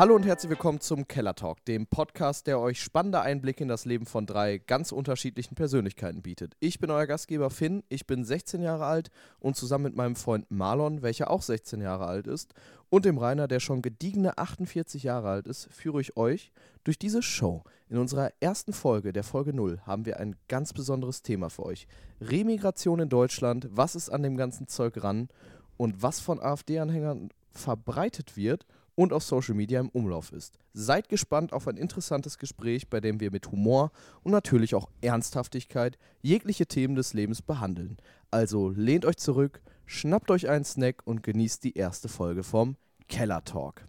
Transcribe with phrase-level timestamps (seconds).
[0.00, 3.84] Hallo und herzlich willkommen zum Keller Talk, dem Podcast, der euch spannende Einblicke in das
[3.84, 6.56] Leben von drei ganz unterschiedlichen Persönlichkeiten bietet.
[6.58, 10.50] Ich bin euer Gastgeber Finn, ich bin 16 Jahre alt und zusammen mit meinem Freund
[10.50, 12.54] Marlon, welcher auch 16 Jahre alt ist,
[12.88, 16.50] und dem Rainer, der schon gediegene 48 Jahre alt ist, führe ich euch
[16.82, 17.62] durch diese Show.
[17.90, 21.86] In unserer ersten Folge, der Folge 0, haben wir ein ganz besonderes Thema für euch.
[22.22, 25.28] Remigration in Deutschland, was ist an dem ganzen Zeug ran
[25.76, 30.58] und was von AfD-Anhängern verbreitet wird und auf Social Media im Umlauf ist.
[30.72, 35.98] Seid gespannt auf ein interessantes Gespräch, bei dem wir mit Humor und natürlich auch Ernsthaftigkeit
[36.22, 37.98] jegliche Themen des Lebens behandeln.
[38.30, 42.76] Also lehnt euch zurück, schnappt euch einen Snack und genießt die erste Folge vom
[43.08, 43.86] Keller Talk.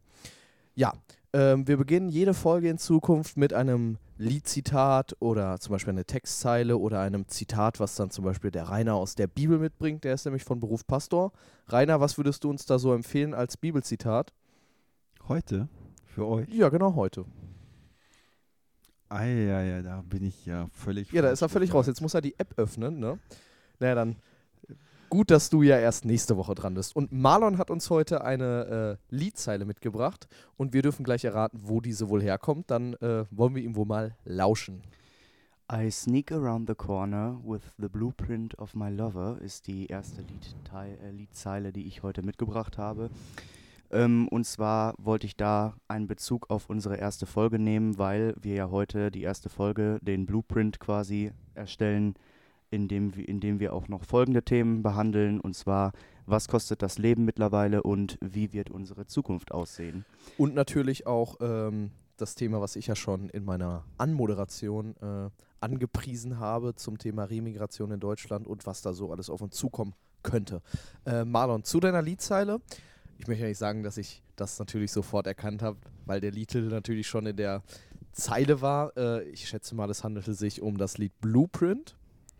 [0.76, 0.94] Ja,
[1.34, 6.78] ähm, wir beginnen jede Folge in Zukunft mit einem Liedzitat oder zum Beispiel eine Textzeile
[6.78, 10.04] oder einem Zitat, was dann zum Beispiel der Rainer aus der Bibel mitbringt.
[10.04, 11.32] Der ist nämlich von Beruf Pastor.
[11.68, 14.34] Rainer, was würdest du uns da so empfehlen als Bibelzitat?
[15.32, 15.70] Heute?
[16.08, 16.50] Für euch?
[16.50, 17.24] Ja, genau heute.
[19.08, 21.88] Ah, ja, ja, da bin ich ja völlig Ja, da ist er völlig raus.
[21.88, 23.18] Jetzt muss er die App öffnen, ne?
[23.80, 24.18] Naja, dann
[25.08, 26.98] gut, dass du ja erst nächste Woche dran bist.
[26.98, 31.80] Und Marlon hat uns heute eine äh, Liedzeile mitgebracht und wir dürfen gleich erraten, wo
[31.80, 32.70] diese wohl herkommt.
[32.70, 34.82] Dann äh, wollen wir ihm wohl mal lauschen.
[35.72, 40.98] I sneak around the corner with the blueprint of my lover ist die erste Liedteil,
[41.02, 43.10] äh, Liedzeile, die ich heute mitgebracht habe.
[43.92, 48.56] Ähm, und zwar wollte ich da einen Bezug auf unsere erste Folge nehmen, weil wir
[48.56, 52.16] ja heute die erste Folge, den Blueprint quasi erstellen,
[52.70, 55.42] indem, wir- indem wir auch noch folgende Themen behandeln.
[55.42, 55.92] Und zwar,
[56.26, 60.06] was kostet das Leben mittlerweile und wie wird unsere Zukunft aussehen?
[60.38, 65.30] Und natürlich auch ähm, das Thema, was ich ja schon in meiner Anmoderation äh,
[65.60, 69.94] angepriesen habe zum Thema Remigration in Deutschland und was da so alles auf uns zukommen
[70.24, 70.62] könnte.
[71.06, 72.62] Äh, Marlon, zu deiner Liedzeile.
[73.22, 76.70] Ich möchte ja nicht sagen, dass ich das natürlich sofort erkannt habe, weil der Liedtitel
[76.70, 77.62] natürlich schon in der
[78.14, 78.98] Zeile war.
[78.98, 81.96] Äh, ich schätze mal, es handelte sich um das Lied Blueprint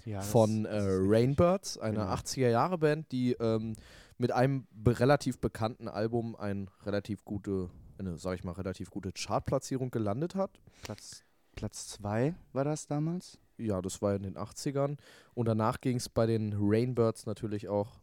[0.06, 2.14] Ja, von äh, Rainbirds, einer Genau.
[2.16, 3.76] 80er-Jahre-Band, die ähm,
[4.18, 7.70] mit einem relativ bekannten Album ein relativ gute,
[8.00, 10.60] eine, sag ich mal, relativ gute Chartplatzierung gelandet hat.
[10.82, 11.24] Platz,
[11.56, 13.38] Platz zwei war das damals?
[13.60, 14.98] Ja, das war in den 80ern.
[15.36, 18.01] Und danach ging es bei den Rainbirds natürlich auch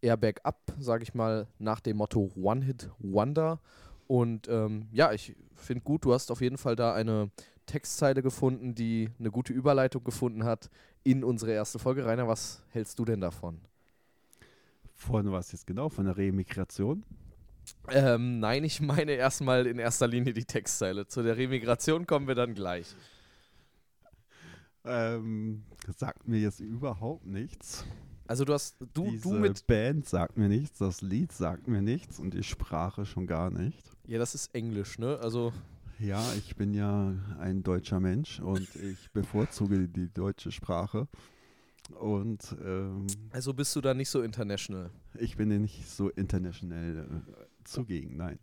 [0.00, 3.60] eher bergab, sag ich mal, nach dem Motto One Hit Wonder.
[4.06, 7.30] Und ähm, ja, ich finde gut, du hast auf jeden Fall da eine
[7.66, 10.70] Textzeile gefunden, die eine gute Überleitung gefunden hat
[11.04, 12.06] in unsere erste Folge.
[12.06, 13.60] Rainer, was hältst du denn davon?
[14.94, 15.88] Von was jetzt genau?
[15.88, 17.04] Von der Remigration?
[17.90, 21.06] Ähm, nein, ich meine erstmal in erster Linie die Textzeile.
[21.06, 22.94] Zu der Remigration kommen wir dann gleich.
[24.84, 27.84] Ähm, das sagt mir jetzt überhaupt nichts.
[28.28, 31.80] Also du hast, du, Diese du mit, Band sagt mir nichts, das Lied sagt mir
[31.82, 33.90] nichts und die Sprache schon gar nicht.
[34.06, 35.18] ja, das ist Englisch, ne?
[35.20, 35.52] Also,
[35.98, 41.08] Ja, ich bin ja ein deutscher Mensch und ich bevorzuge die deutsche Sprache.
[41.98, 44.90] Und ähm, also bist du da nicht so international.
[45.18, 48.38] ich bin nicht so international äh, zugegen, nein.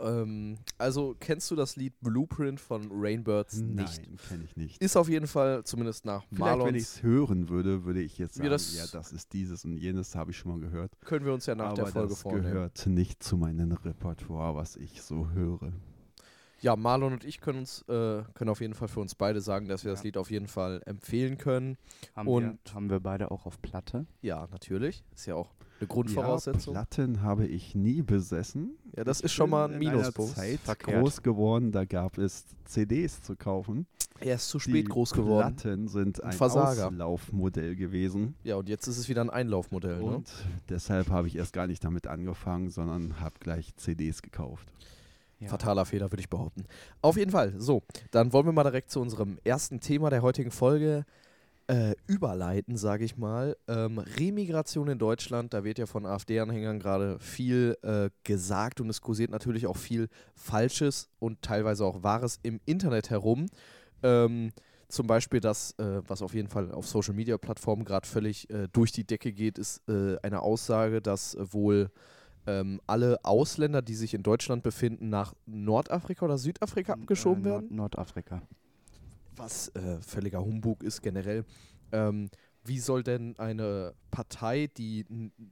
[0.00, 4.02] Ähm, also kennst du das Lied Blueprint von Rainbirds nicht?
[4.02, 4.82] Nein, kenne ich nicht.
[4.82, 8.18] Ist auf jeden Fall, zumindest nach Vielleicht, wenn ich Marlons, es hören würde, würde ich
[8.18, 10.92] jetzt sagen, das- ja, das ist dieses und jenes, habe ich schon mal gehört.
[11.04, 12.44] können wir uns ja nach Aber der Folge das vornehmen.
[12.52, 15.72] gehört nicht zu meinem Repertoire, was ich so höre.
[16.60, 19.68] Ja, Marlon und ich können uns, äh, können auf jeden Fall für uns beide sagen,
[19.68, 20.04] dass wir das Ja.
[20.04, 21.76] Lied auf jeden Fall empfehlen können.
[22.16, 24.06] Haben, Und- wir, haben wir beide auch auf Platte?
[24.22, 25.04] Ja, natürlich.
[25.14, 25.52] Ist ja auch
[25.84, 26.74] eine Ja, Grundvoraussetzung.
[26.74, 28.76] Platten habe ich nie besessen.
[28.96, 30.34] Ja, das Ich ist schon mal ein bin in einer Minuspunkt.
[30.36, 31.00] Zeit Verkehrt.
[31.00, 33.86] groß geworden, da gab es CDs zu kaufen.
[34.20, 35.56] Er ist zu Die spät groß geworden.
[35.56, 36.86] Platten sind ein Versager.
[36.88, 38.34] Auslaufmodell gewesen.
[38.44, 40.04] Ja, und jetzt ist es wieder ein Einlaufmodell, ne?
[40.04, 40.28] Und
[40.68, 44.68] deshalb habe ich erst gar nicht damit angefangen, sondern habe gleich CDs gekauft.
[45.40, 45.48] Ja.
[45.48, 46.64] Fataler Fehler, würde ich behaupten.
[47.02, 47.54] Auf jeden Fall.
[47.58, 51.04] So, dann wollen wir mal direkt zu unserem ersten Thema der heutigen Folge
[51.66, 53.56] äh, überleiten, sage ich mal.
[53.68, 59.00] Ähm, Remigration in Deutschland, da wird ja von AfD-Anhängern gerade viel äh, gesagt und es
[59.00, 63.46] kursiert natürlich auch viel Falsches und teilweise auch Wahres im Internet herum.
[64.02, 64.52] Ähm,
[64.88, 69.04] zum Beispiel das, äh, was auf jeden Fall auf Social-Media-Plattformen gerade völlig äh, durch die
[69.06, 71.90] Decke geht, ist äh, eine Aussage, dass äh, wohl
[72.46, 77.62] ähm, alle Ausländer, die sich in Deutschland befinden, nach Nordafrika oder Südafrika abgeschoben Äh, Nord-
[77.64, 77.76] werden.
[77.76, 78.42] Nordafrika.
[79.36, 81.44] Was äh, völliger Humbug ist generell.
[81.92, 82.30] Ähm,
[82.64, 85.04] wie soll denn eine Partei, die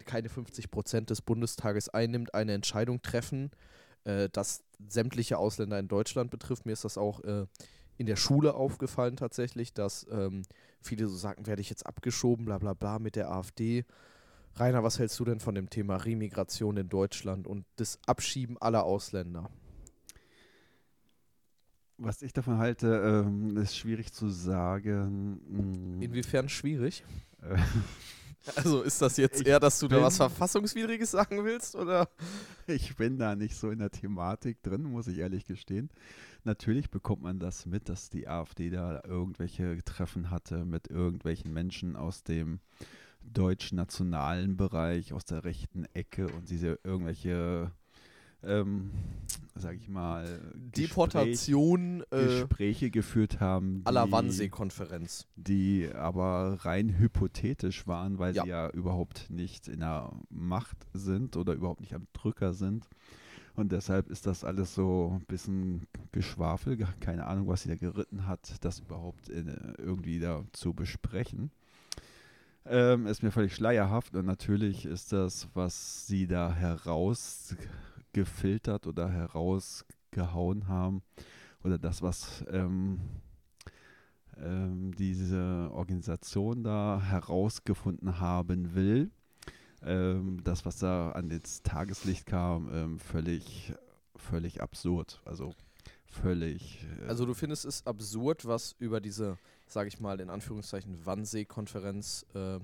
[0.06, 3.50] keine 50 Prozent des Bundestages einnimmt, eine Entscheidung treffen,
[4.04, 6.64] äh, dass sämtliche Ausländer in Deutschland betrifft?
[6.64, 7.46] Mir ist das auch äh,
[7.98, 10.42] in der Schule aufgefallen tatsächlich, dass ähm,
[10.80, 13.84] viele so sagen, werde ich jetzt abgeschoben, bla bla bla mit der AfD.
[14.56, 18.84] Rainer, was hältst du denn von dem Thema Remigration in Deutschland und das Abschieben aller
[18.84, 19.50] Ausländer?
[22.04, 25.40] Was ich davon halte, ähm, ist schwierig zu sagen.
[25.48, 27.04] Mm, Inwiefern schwierig?
[27.42, 27.56] äh,
[28.56, 31.76] Also ist das jetzt Ich eher, dass du da was Verfassungswidriges sagen willst?
[31.76, 32.08] Oder?
[32.66, 35.90] Ich bin da nicht so in der Thematik drin, muss ich ehrlich gestehen.
[36.44, 41.96] Natürlich bekommt man das mit, dass die AfD da irgendwelche Treffen hatte mit irgendwelchen Menschen
[41.96, 42.60] aus dem
[43.22, 47.72] deutsch-nationalen Bereich, aus der rechten Ecke und sie irgendwelche,
[48.44, 48.90] ähm,
[49.54, 55.26] sag ich mal, Gespräch, Deportation äh, Gespräche geführt haben, die- Wannsee-Konferenz.
[55.36, 58.42] die aber rein hypothetisch waren, weil Ja.
[58.44, 62.88] sie ja überhaupt nicht in der Macht sind oder überhaupt nicht am Drücker sind.
[63.54, 68.26] Und deshalb ist das alles so ein bisschen Geschwafel, keine Ahnung, was sie da geritten
[68.26, 71.50] hat, das überhaupt in, irgendwie da zu besprechen.
[72.64, 76.54] Ähm, ist mir völlig schleierhaft und natürlich ist das, was sie da
[78.12, 81.02] herausgefiltert oder herausgehauen haben,
[81.64, 83.00] oder das, was ähm,
[84.36, 89.10] ähm, diese Organisation da herausgefunden haben will.
[89.84, 93.72] Ähm, das, was da an das Tageslicht kam, ähm, völlig,
[94.16, 95.20] völlig absurd.
[95.24, 95.54] Also
[96.06, 96.84] völlig.
[97.02, 102.26] Äh, Also du findest es absurd, was über diese, sage ich mal in Anführungszeichen, Wannsee-Konferenz,
[102.34, 102.58] äh,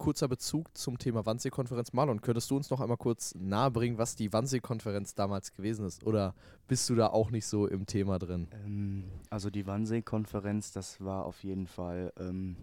[0.00, 1.92] kurzer Bezug zum Thema Wannsee-Konferenz.
[1.92, 6.04] Marlon, könntest du uns noch einmal kurz nahebringen, was die Wannsee-Konferenz damals gewesen ist?
[6.04, 6.34] Oder
[6.66, 8.48] bist du da auch nicht so im Thema drin?
[8.64, 12.56] Ähm, also die Wannsee-Konferenz, das war auf jeden Fall, ähm,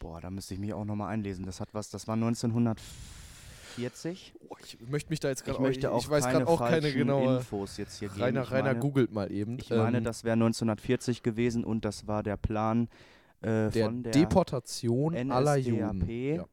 [0.00, 1.46] boah, da müsste ich mich auch nochmal einlesen.
[1.46, 4.34] Das hat was, das war 1940.
[4.48, 6.58] Oh, ich möchte mich da jetzt Ich gerade möchte auch ich weiß keine gerade auch
[6.58, 7.36] keine falschen genaue.
[7.36, 8.22] Infos jetzt hier geben.
[8.22, 9.56] Rainer, Ich Rainer meine, googelt mal eben.
[9.58, 12.88] Ich meine, Ähm, das wäre 1940 gewesen und das war der Plan
[13.42, 15.66] äh, der, von der Deportation aller NSDAP.
[15.66, 16.08] Juden.
[16.36, 16.44] Ja.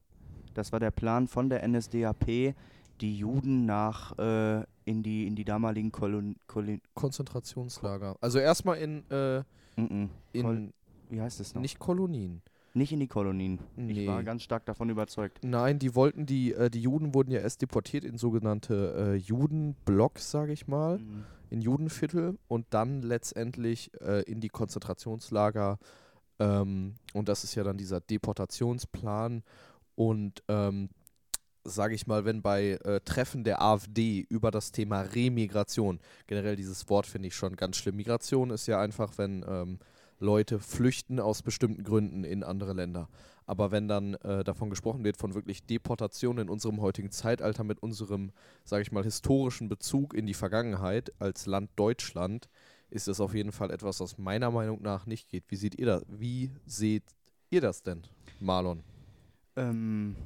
[0.54, 2.54] Das war der Plan von der NSDAP,
[3.00, 8.16] die Juden nach äh, in die in die damaligen Kolon, Kolon Konzentrationslager.
[8.20, 9.40] Also erstmal in, äh,
[9.76, 10.72] mm, mm, in Kol-
[11.10, 11.62] wie heißt es noch?
[11.62, 12.42] nicht Kolonien.
[12.74, 13.58] Nicht in die Kolonien.
[13.76, 14.02] Nee.
[14.02, 15.38] Ich war ganz stark davon überzeugt.
[15.42, 20.30] Nein, die wollten die, äh, die Juden wurden ja erst deportiert in sogenannte äh, Judenblocks,
[20.30, 21.24] sage ich mal, Mhm.
[21.50, 25.78] in Judenviertel und dann letztendlich äh, in die Konzentrationslager.
[26.38, 29.42] Ähm, und das ist ja dann dieser Deportationsplan.
[29.94, 30.90] Und ähm,
[31.64, 36.88] sage ich mal, wenn bei äh, Treffen der AfD über das Thema Remigration, generell dieses
[36.88, 37.96] Wort finde ich schon ganz schlimm.
[37.96, 39.78] Migration ist ja einfach, wenn ähm,
[40.20, 43.08] Leute flüchten aus bestimmten Gründen in andere Länder.
[43.46, 47.82] Aber wenn dann äh, davon gesprochen wird, von wirklich Deportation in unserem heutigen Zeitalter mit
[47.82, 48.32] unserem,
[48.64, 52.48] sage ich mal, historischen Bezug in die Vergangenheit als Land Deutschland,
[52.90, 55.44] ist das auf jeden Fall etwas, was meiner Meinung nach nicht geht.
[55.48, 56.04] Wie seht ihr das?
[56.08, 57.04] Wie seht
[57.50, 58.02] ihr das denn,
[58.40, 58.82] Marlon?
[59.56, 60.16] Ähm,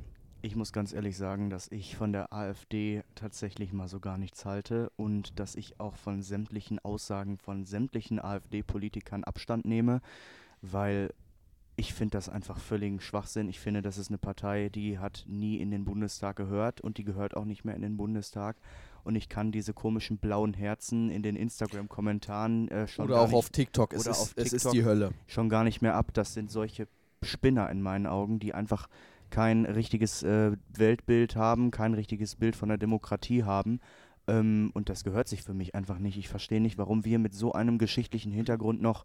[0.43, 4.45] ich muss ganz ehrlich sagen, dass ich von der AfD tatsächlich mal so gar nichts
[4.45, 10.01] halte und dass ich auch von sämtlichen Aussagen von sämtlichen AfD-Politikern Abstand nehme,
[10.61, 11.15] weil
[11.77, 13.49] ich finde das einfach völligen Schwachsinn.
[13.49, 17.05] Ich finde, das ist eine Partei, die hat nie in den Bundestag gehört und die
[17.05, 18.57] gehört auch nicht mehr in den Bundestag.
[19.05, 23.29] Und ich kann diese komischen blauen Herzen in den Instagram-Kommentaren äh, schon, Oder gar auch
[23.29, 23.93] nicht, auf TikTok.
[23.93, 24.73] Es, oder ist, auf es ist TikTok.
[24.73, 25.11] die Hölle.
[25.27, 26.13] schon gar nicht mehr ab.
[26.15, 26.87] Das sind solche
[27.23, 28.89] Spinner in meinen Augen, die einfach
[29.31, 33.81] kein richtiges äh, Weltbild haben, kein richtiges Bild von der Demokratie haben.
[34.29, 36.19] Ähm, und das gehört sich für mich einfach nicht.
[36.19, 39.05] Ich verstehe nicht, warum wir mit so einem geschichtlichen Hintergrund noch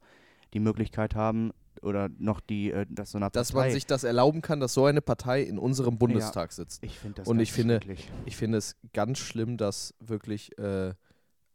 [0.53, 1.51] die Möglichkeit haben
[1.84, 4.74] oder noch die, äh, dass so eine Dass Partei, man sich das erlauben kann, dass
[4.74, 6.84] so eine Partei in unserem Bundestag sitzt.
[6.84, 7.79] ich finde das und ich finde-.
[8.25, 10.93] Ich finde es ganz schlimm, dass wirklich äh,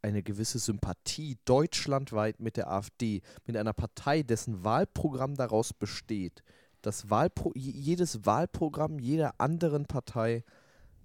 [0.02, 6.42] eine gewisse Sympathie deutschlandweit mit der AfD, mit einer Partei, dessen Wahlprogramm daraus besteht,
[6.82, 10.44] das Wahlpro jedes Wahlprogramm jeder anderen Partei,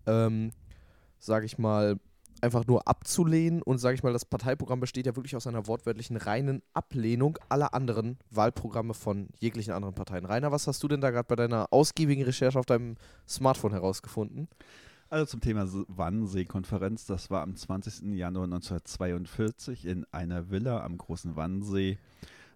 [0.08, 0.52] ähm,
[1.20, 1.98] sage ich mal,
[2.42, 6.18] einfach nur abzulehnen und sage ich mal, das Parteiprogramm besteht ja wirklich aus einer wortwörtlichen
[6.18, 10.26] reinen Ablehnung aller anderen Wahlprogramme von jeglichen anderen Parteien.
[10.26, 12.96] Rainer, was hast du denn da gerade bei deiner ausgiebigen Recherche auf deinem
[13.28, 14.48] Smartphone herausgefunden?
[15.10, 18.16] Also zum Thema Wannsee-Konferenz, das war am 20.
[18.16, 21.98] Januar 1942 in einer Villa am großen Wannsee,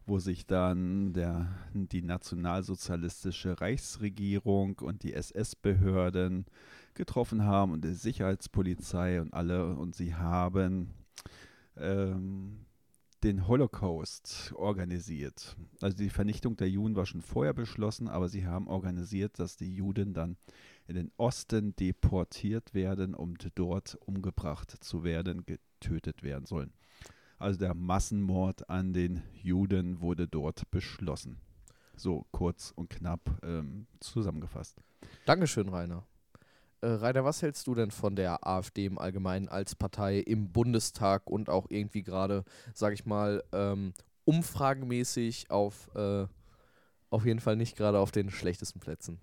[0.06, 6.46] wo sich dann der, die nationalsozialistische Reichsregierung und die SS-Behörden
[6.94, 10.94] getroffen haben und die Sicherheitspolizei und alle und sie haben
[11.78, 12.66] ähm,
[13.24, 15.56] den Holocaust organisiert.
[15.80, 19.76] Also die Vernichtung der Juden war schon vorher beschlossen, aber sie haben organisiert, dass die
[19.76, 20.38] Juden dann
[20.88, 26.74] in den Osten deportiert werden, um dort umgebracht zu werden, getötet werden sollen.
[27.42, 31.40] Also der Massenmord an den Juden wurde dort beschlossen.
[31.96, 34.78] So kurz und knapp ähm, zusammengefasst.
[35.26, 36.06] Dankeschön, Rainer.
[36.82, 41.32] Äh, Rainer, was hältst du denn von der AfD im Allgemeinen als Partei im Bundestag
[41.32, 42.44] und auch irgendwie gerade,
[42.76, 43.94] sag ich mal, ähm,
[44.26, 46.28] umfragenmäßig auf, äh,
[47.10, 49.20] auf jeden Fall nicht gerade auf den schlechtesten Plätzen.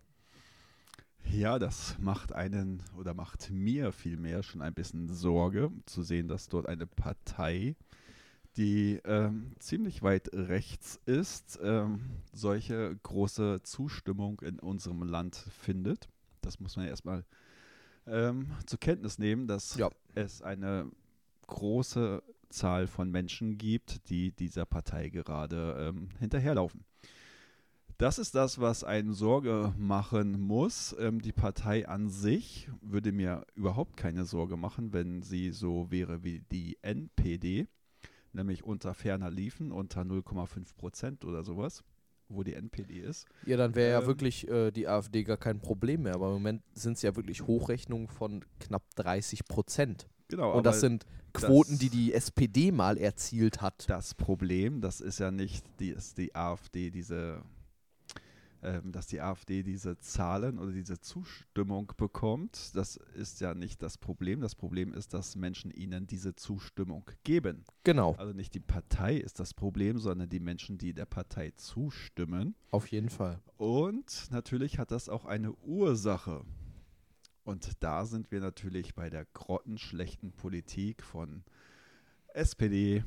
[1.31, 6.49] Ja, das macht einen oder macht mir vielmehr schon ein bisschen Sorge zu sehen, dass
[6.49, 7.77] dort eine Partei,
[8.59, 12.01] die ähm, ziemlich weit rechts ist, ähm,
[12.33, 16.09] solche große Zustimmung in unserem Land findet.
[16.41, 17.25] Das muss man ja erstmal
[18.07, 19.91] ähm, zur Kenntnis nehmen, dass Ja.
[20.15, 20.91] es eine
[21.47, 26.85] große Zahl von Menschen gibt, die dieser Partei gerade ähm, hinterherlaufen.
[27.99, 30.95] Das ist das, was einen Sorge machen muss.
[30.99, 36.23] Ähm, die Partei an sich würde mir überhaupt keine Sorge machen, wenn sie so wäre
[36.23, 37.67] wie die NPD,
[38.39, 41.83] nämlich unter ferner Liefen, unter 0,5 Prozent oder sowas,
[42.29, 43.27] wo die NPD ist.
[43.45, 44.07] Ja, dann wäre ja Ähm.
[44.07, 46.15] wirklich äh, die AfD gar kein Problem mehr.
[46.15, 50.09] Aber im Moment sind es ja wirklich Hochrechnungen von knapp 30 Prozent.
[50.29, 53.85] Genau, Und das sind Quoten, das- die die SPD mal erzielt hat.
[53.89, 57.43] das Problem, das ist ja nicht, die, dass die AfD diese,
[58.63, 62.75] ähm, dass die AfD diese Zahlen oder diese Zustimmung bekommt.
[62.75, 64.41] Das ist ja nicht das Problem.
[64.41, 67.65] Das Problem ist, dass Menschen ihnen diese Zustimmung geben.
[67.85, 72.55] Genau, Also nicht die Partei ist das Problem, sondern die Menschen, die der Partei zustimmen.
[72.71, 73.41] auf jeden Fall.
[73.57, 76.45] Und natürlich hat das auch eine Ursache.
[77.45, 81.45] Und da sind wir natürlich bei der grottenschlechten Politik von
[82.35, 83.05] SPD,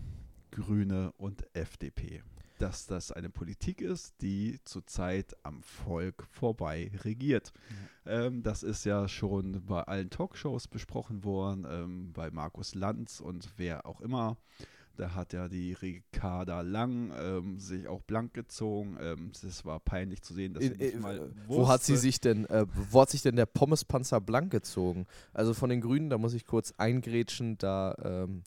[0.49, 2.23] Grüne und FDP.
[2.61, 7.53] Dass das eine Politik ist, die zurzeit am Volk vorbei regiert.
[8.05, 13.49] Ähm, das ist ja schon bei allen Talkshows besprochen worden, ähm, bei Markus Lanz und
[13.57, 14.37] wer auch immer.
[14.95, 18.95] Da hat ja die Ricarda Lang ähm, sich auch blank gezogen.
[19.01, 22.19] Ähm, es war peinlich zu sehen, dass sie nicht äh, mal wo hat sie sich
[22.19, 25.07] denn, äh, wo hat sich denn der Pommespanzer blank gezogen?
[25.33, 28.43] Also von den Grünen, da muss ich kurz eingrätschen, da ähm,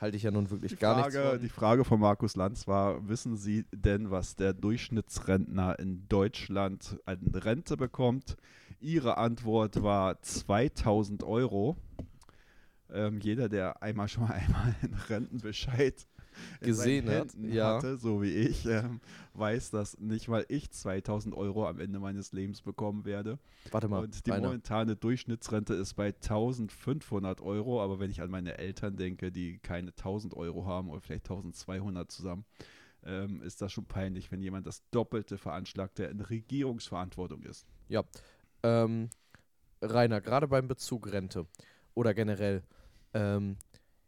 [0.00, 1.40] halte ich ja nun wirklich Die gar nichts Frage, von.
[1.40, 7.18] die Frage von Markus Lanz war, wissen Sie denn, was der Durchschnittsrentner in Deutschland an
[7.34, 8.36] Rente bekommt?
[8.80, 11.76] Ihre Antwort war 2000 Euro.
[12.92, 16.06] Ähm, jeder, der einmal schon mal einmal einen Rentenbescheid
[16.60, 17.76] Gesehen hat, ja.
[17.76, 19.00] hatte, so wie ich, ähm,
[19.34, 23.38] weiß, dass nicht mal ich 2000 Euro am Ende meines Lebens bekommen werde.
[23.70, 24.48] Warte mal, Und die Rainer.
[24.48, 29.90] momentane Durchschnittsrente ist bei 1500 Euro, aber wenn ich an meine Eltern denke, die keine
[29.90, 32.44] 1000 Euro haben oder vielleicht 1200 zusammen,
[33.04, 37.66] ähm, ist das schon peinlich, wenn jemand das Doppelte veranschlagt, der in Regierungsverantwortung ist.
[38.62, 39.10] Ähm,
[39.80, 41.46] Rainer, gerade beim Bezug Rente
[41.94, 42.62] oder generell,
[43.14, 43.56] ähm,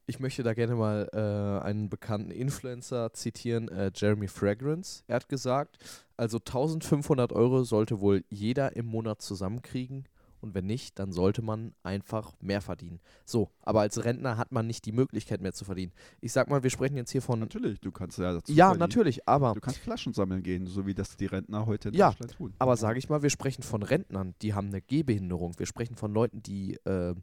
[0.09, 5.03] ich möchte da gerne mal äh, einen bekannten Influencer zitieren, äh, Jeremy Fragrance.
[5.07, 5.79] Er hat gesagt,
[6.17, 10.07] also 1500 Euro sollte wohl jeder im Monat zusammenkriegen
[10.41, 13.01] und wenn nicht, dann sollte man einfach mehr verdienen.
[13.25, 15.93] So, aber als Rentner hat man nicht die Möglichkeit mehr zu verdienen.
[16.21, 17.41] Ich sag mal, wir sprechen jetzt hier von...
[17.41, 18.81] Natürlich, du kannst ja dazu Ja, verdienen.
[18.81, 19.53] natürlich, aber...
[19.55, 22.55] Du kannst Flaschen sammeln gehen, so wie das die Rentner heute in Ja, Deutschland tun.
[22.61, 25.59] Aber sage ich mal, wir sprechen von Rentnern, die haben eine Gehbehinderung.
[25.59, 27.15] Wir sprechen von Leuten, die, äh,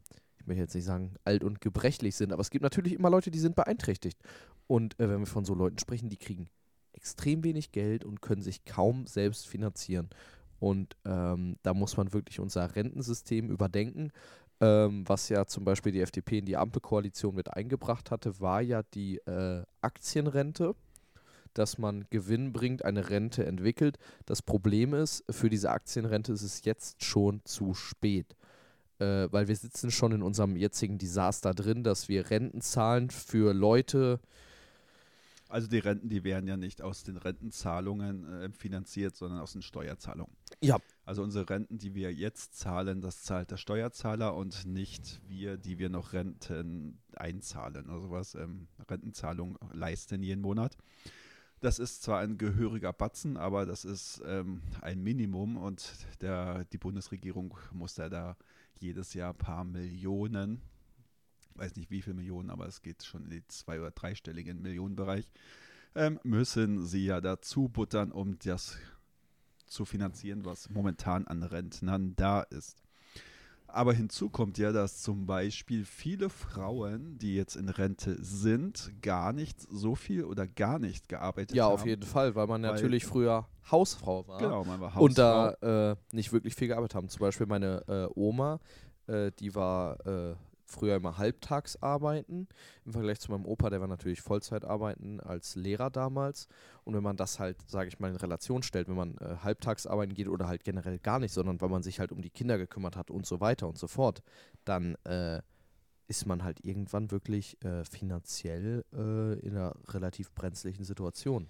[0.46, 3.32] ich möchte jetzt nicht sagen, alt und gebrechlich sind, aber es gibt natürlich immer Leute,
[3.32, 4.16] die sind beeinträchtigt.
[4.68, 6.48] Und äh, wenn wir von so Leuten sprechen, die kriegen
[6.92, 10.08] extrem wenig Geld und können sich kaum selbst finanzieren.
[10.60, 14.12] Und ähm, da muss man wirklich unser Rentensystem überdenken.
[14.60, 18.84] Ähm, was ja zum Beispiel die FDP in die Ampelkoalition mit eingebracht hatte, war ja
[18.94, 20.76] die äh, Aktienrente
[21.54, 23.96] dass man Gewinn bringt, eine Rente entwickelt.
[24.26, 28.36] Das Problem ist, für diese Aktienrente ist es jetzt schon zu spät.
[28.98, 33.52] Äh, weil wir sitzen schon in unserem jetzigen Desaster drin, dass wir Renten zahlen für
[33.52, 34.20] Leute.
[35.48, 39.62] Also die Renten, die werden ja nicht aus den Rentenzahlungen äh, finanziert, sondern aus den
[39.62, 40.34] Steuerzahlungen.
[40.60, 40.78] Ja.
[41.04, 45.78] Also unsere Renten, die wir jetzt zahlen, das zahlt der Steuerzahler und nicht wir, die
[45.78, 50.76] wir noch Renten einzahlen oder sowas, ähm, Rentenzahlung leisten jeden Monat.
[51.60, 56.78] Das ist zwar ein gehöriger Batzen, aber das ist ähm, ein Minimum und der, die
[56.78, 58.36] Bundesregierung muss da, da
[58.80, 60.60] jedes Jahr ein paar Millionen,
[61.54, 65.28] weiß nicht wie viele Millionen, aber es geht schon in den zwei- oder dreistelligen Millionenbereich,
[65.94, 68.78] ähm, müssen sie ja dazu buttern, um das
[69.66, 72.85] zu finanzieren, was momentan an Rentnern da ist.
[73.68, 79.32] Aber hinzu kommt ja, dass zum Beispiel viele Frauen, die jetzt in Rente sind, gar
[79.32, 81.74] nicht so viel oder gar nicht gearbeitet Ja, haben.
[81.74, 84.38] auf jeden Fall, weil man Weil- natürlich früher Hausfrau war.
[84.38, 85.04] Genau, man war Hausfrau.
[85.04, 87.08] und da äh, nicht wirklich viel gearbeitet haben.
[87.08, 88.60] Zum Beispiel meine äh, Oma,
[89.08, 90.34] äh, die war äh,
[90.66, 92.48] früher immer halbtags arbeiten,
[92.84, 96.48] im Vergleich zu meinem Opa, der war natürlich Vollzeit arbeiten als Lehrer damals.
[96.84, 99.86] Und wenn man das halt, sage ich mal, in Relation stellt, wenn man äh, halbtags
[99.86, 102.58] arbeiten geht oder halt generell gar nicht, sondern weil man sich halt um die Kinder
[102.58, 104.22] gekümmert hat und so weiter und so fort,
[104.64, 105.40] dann äh,
[106.08, 111.48] ist man halt irgendwann wirklich äh, finanziell äh, in einer relativ brenzlichen Situation.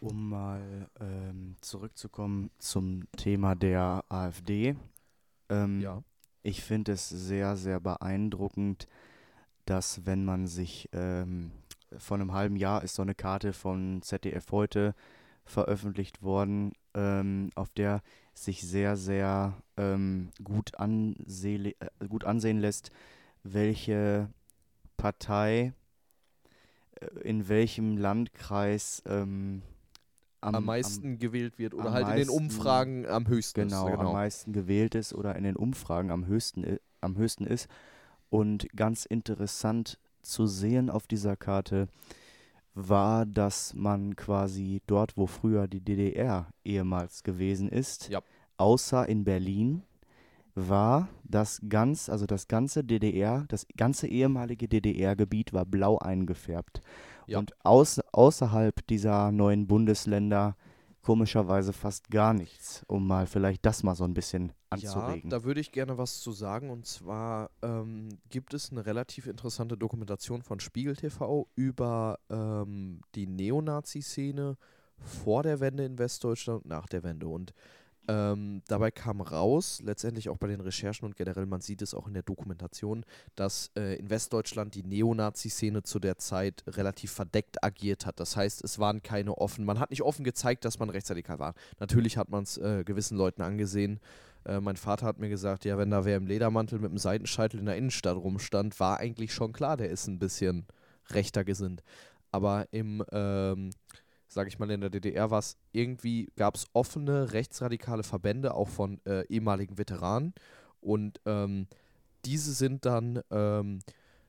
[0.00, 4.76] Um mal ähm, zurückzukommen zum Thema der AfD.
[5.48, 6.02] Ähm, Ja.
[6.46, 8.86] Ich finde es sehr, sehr beeindruckend,
[9.64, 11.52] dass wenn man sich ähm,
[11.96, 14.94] vor einem halben Jahr ist so eine Karte von ZDF heute
[15.46, 18.02] veröffentlicht worden, ähm, auf der
[18.34, 22.90] sich sehr, sehr ähm, gut, anseh äh, gut ansehen lässt,
[23.42, 24.28] welche
[24.98, 25.72] Partei
[27.00, 29.62] äh, in welchem Landkreis ähm,
[30.44, 33.98] Am, meisten gewählt wird oder am halt in den meisten- Umfragen am höchsten genau, ist.
[33.98, 37.68] am meisten gewählt ist oder in den Umfragen am höchsten, am höchsten ist.
[38.30, 41.88] Und ganz interessant zu sehen auf dieser Karte
[42.74, 48.20] war, dass man quasi dort, wo früher die DDR ehemals gewesen ist, Ja.
[48.56, 49.82] außer in Berlin,
[50.56, 56.80] war das ganz, also das ganze DDR, das ganze ehemalige DDR-Gebiet war blau eingefärbt.
[57.26, 57.38] Ja.
[57.38, 60.56] Und auß außerhalb dieser neuen Bundesländer
[61.02, 65.28] komischerweise fast gar nichts, um mal vielleicht das mal so ein bisschen Ja, anzuregen.
[65.30, 66.70] da würde ich gerne was zu sagen.
[66.70, 73.26] Und zwar ähm, gibt es eine relativ interessante Dokumentation von Spiegel TV über ähm, die
[73.26, 74.56] Neonazi-Szene
[74.96, 77.28] vor der Wende in Westdeutschland und nach der Wende.
[77.28, 77.52] Und
[78.08, 82.06] ähm, dabei kam raus, letztendlich auch bei den Recherchen und generell, man sieht es auch
[82.06, 88.06] in der Dokumentation, dass äh, in Westdeutschland die Neonazi-Szene zu der Zeit relativ verdeckt agiert
[88.06, 88.20] hat.
[88.20, 91.54] Das heißt, es waren keine offen, man hat nicht offen gezeigt, dass man rechtsradikal war.
[91.80, 94.00] Natürlich hat man es äh, gewissen Leuten angesehen.
[94.44, 97.58] Äh, mein Vater hat mir gesagt, ja, wenn da wer im Ledermantel mit einem Seitenscheitel
[97.58, 100.66] in der Innenstadt rumstand, war eigentlich schon klar, der ist ein bisschen
[101.10, 101.82] rechter gesinnt.
[102.30, 103.70] Aber im, ähm,
[104.34, 108.68] sag ich mal, in der DDR war es irgendwie, gab es offene rechtsradikale Verbände, auch
[108.68, 110.34] von äh, ehemaligen Veteranen.
[110.80, 111.68] Und ähm,
[112.24, 113.78] diese sind dann ähm,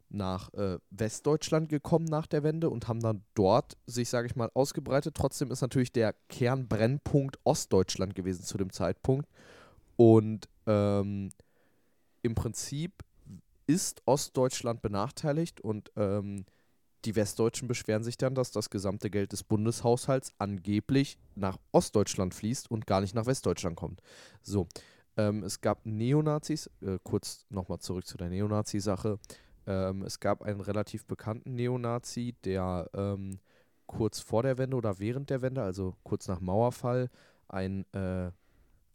[0.10, 4.52] nach äh, Westdeutschland gekommen nach der Wende und haben dann dort sich, sage ich mal,
[4.54, 5.16] ausgebreitet.
[5.16, 9.28] Trotzdem ist natürlich der Kernbrennpunkt Ostdeutschland gewesen zu dem Zeitpunkt.
[9.98, 11.32] Und ähm,
[12.22, 13.04] im Prinzip
[13.66, 16.46] ist Ostdeutschland benachteiligt und ähm,
[17.06, 22.70] die Westdeutschen beschweren sich dann, dass das gesamte Geld des Bundeshaushalts angeblich nach Ostdeutschland fließt
[22.72, 24.02] und gar nicht nach Westdeutschland kommt.
[24.42, 24.68] So,
[25.18, 29.20] ähm, es gab Neonazis, äh, kurz nochmal zurück zu der Neonazi-Sache.
[29.68, 33.40] Ähm, es gab einen relativ bekannten Neonazi, der ähm,
[33.86, 37.10] kurz vor der Wende oder während der Wende, also kurz nach Mauerfall,
[37.48, 38.32] ein äh,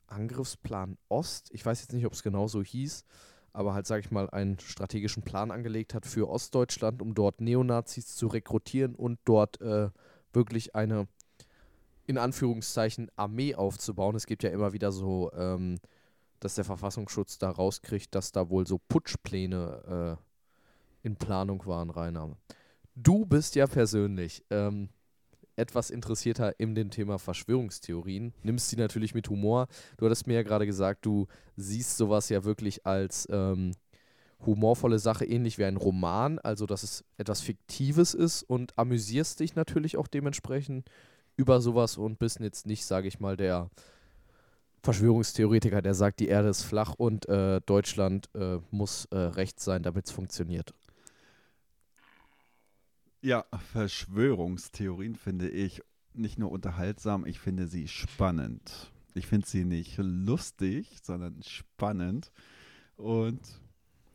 [0.07, 3.05] Angriffsplan Ost, ich weiß jetzt nicht, ob es genau so hieß,
[3.53, 8.17] aber halt, sage ich mal, einen strategischen Plan angelegt hat für Ostdeutschland, um dort Neonazis
[8.17, 9.91] zu rekrutieren und dort äh,
[10.33, 11.09] wirklich eine,
[12.07, 14.17] in Anführungszeichen, Armee aufzubauen.
[14.17, 15.79] Es gibt ja immer wieder so, ähm,
[16.41, 20.19] dass der Verfassungsschutz da rauskriegt, dass da wohl so Putschpläne
[21.03, 22.37] äh, in Planung waren, Rainer.
[22.95, 24.89] Du bist ja persönlich ähm,
[25.57, 29.67] etwas interessierter in dem Thema Verschwörungstheorien, nimmst sie natürlich mit Humor.
[29.97, 33.73] Du hattest mir ja gerade gesagt, du siehst sowas ja wirklich als ähm,
[34.45, 39.55] humorvolle Sache, ähnlich wie ein Roman, also dass es etwas Fiktives ist und amüsierst dich
[39.55, 40.89] natürlich auch dementsprechend
[41.37, 43.71] über sowas und bist jetzt nicht, sage ich mal, der
[44.83, 49.83] Verschwörungstheoretiker, der sagt, die Erde ist flach und äh, Deutschland äh, muss äh, rechts sein,
[49.83, 50.73] damit es funktioniert.
[53.23, 55.83] Ja, Verschwörungstheorien finde ich
[56.15, 58.91] nicht nur unterhaltsam, ich finde sie spannend.
[59.13, 62.33] Ich finde sie nicht lustig, sondern spannend.
[62.97, 63.41] Und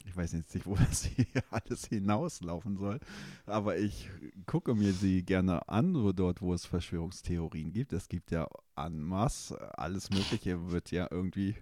[0.05, 2.99] ich weiß jetzt nicht, wo das hier alles hinauslaufen soll,
[3.45, 4.09] aber ich
[4.47, 7.93] gucke mir sie gerne an, dort, wo es Verschwörungstheorien gibt.
[7.93, 11.55] Es gibt ja en masse, alles Mögliche wird ja irgendwie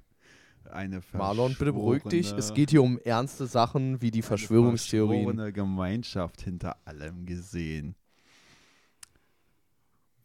[0.72, 2.32] eine Marlon, bitte beruhig dich.
[2.34, 5.26] Es geht hier um ernste Sachen wie die eine Verschwörungstheorien.
[5.26, 7.96] verschworene Gemeinschaft hinter allem gesehen.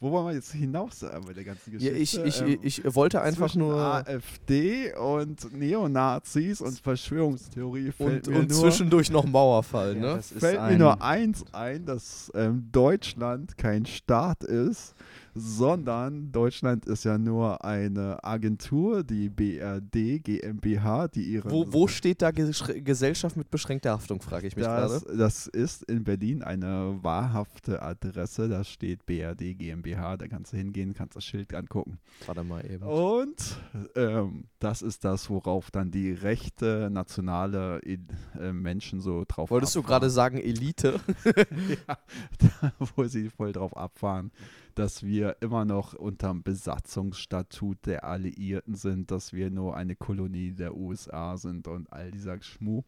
[0.01, 2.23] Wo wollen wir jetzt hinaus äh, bei der ganzen Ja, Geschichte?
[2.23, 3.75] ich, ich, Ähm, ich wollte einfach nur.
[3.77, 10.23] AfD und Neonazis und Verschwörungstheorie fällt Und, mir und nur, zwischendurch noch Mauerfall, Ja, ne?
[10.23, 14.95] fällt mir nur eins ein, dass ähm, Deutschland kein Staat ist,
[15.39, 22.23] sondern Deutschland ist ja nur eine Agentur, die BRD GmbH, die ihre Wo, wo steht
[22.23, 25.17] da Gesellschaft mit beschränkter Haftung, frage ich mich das, gerade.
[25.17, 28.49] das ist in Berlin eine wahrhafte Adresse.
[28.49, 30.17] Da steht BRD GmbH.
[30.17, 31.99] Da kannst du hingehen, kannst das Schild angucken.
[32.27, 32.85] Warte mal eben.
[32.85, 33.59] Und
[33.95, 39.81] ähm, das ist das, worauf dann die rechte nationale äh, Menschen so drauf Wolltest du
[39.81, 40.01] abfahren.
[40.01, 41.01] gerade sagen Elite?
[41.25, 41.99] ja,
[42.61, 44.31] da, wo sie voll drauf abfahren,
[44.79, 50.77] dass wir immer noch unterm Besatzungsstatut der Alliierten sind, dass wir nur eine Kolonie der
[50.77, 52.85] USA sind und all dieser Schmuh,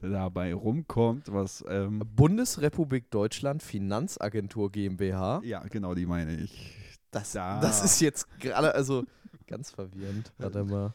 [0.00, 5.40] dabei rumkommt, was ähm, Bundesrepublik Deutschland Finanzagentur GmbH.
[5.44, 6.76] ja genau die meine ich.
[7.10, 7.60] Das, Da.
[7.60, 9.04] das ist jetzt gerade, also
[9.46, 10.32] ganz verwirrend.
[10.38, 10.94] Warte mal.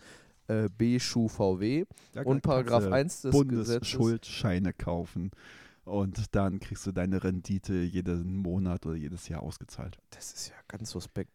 [0.49, 3.49] äh, BSchuVW und kannst Paragraph du 1 des Gesetzes.
[3.49, 5.31] Bundesschuldscheine kaufen.
[5.85, 9.99] Und dann kriegst du deine Rendite jeden Monat oder jedes Jahr ausgezahlt.
[10.11, 11.31] Das ist ja ganz suspekt.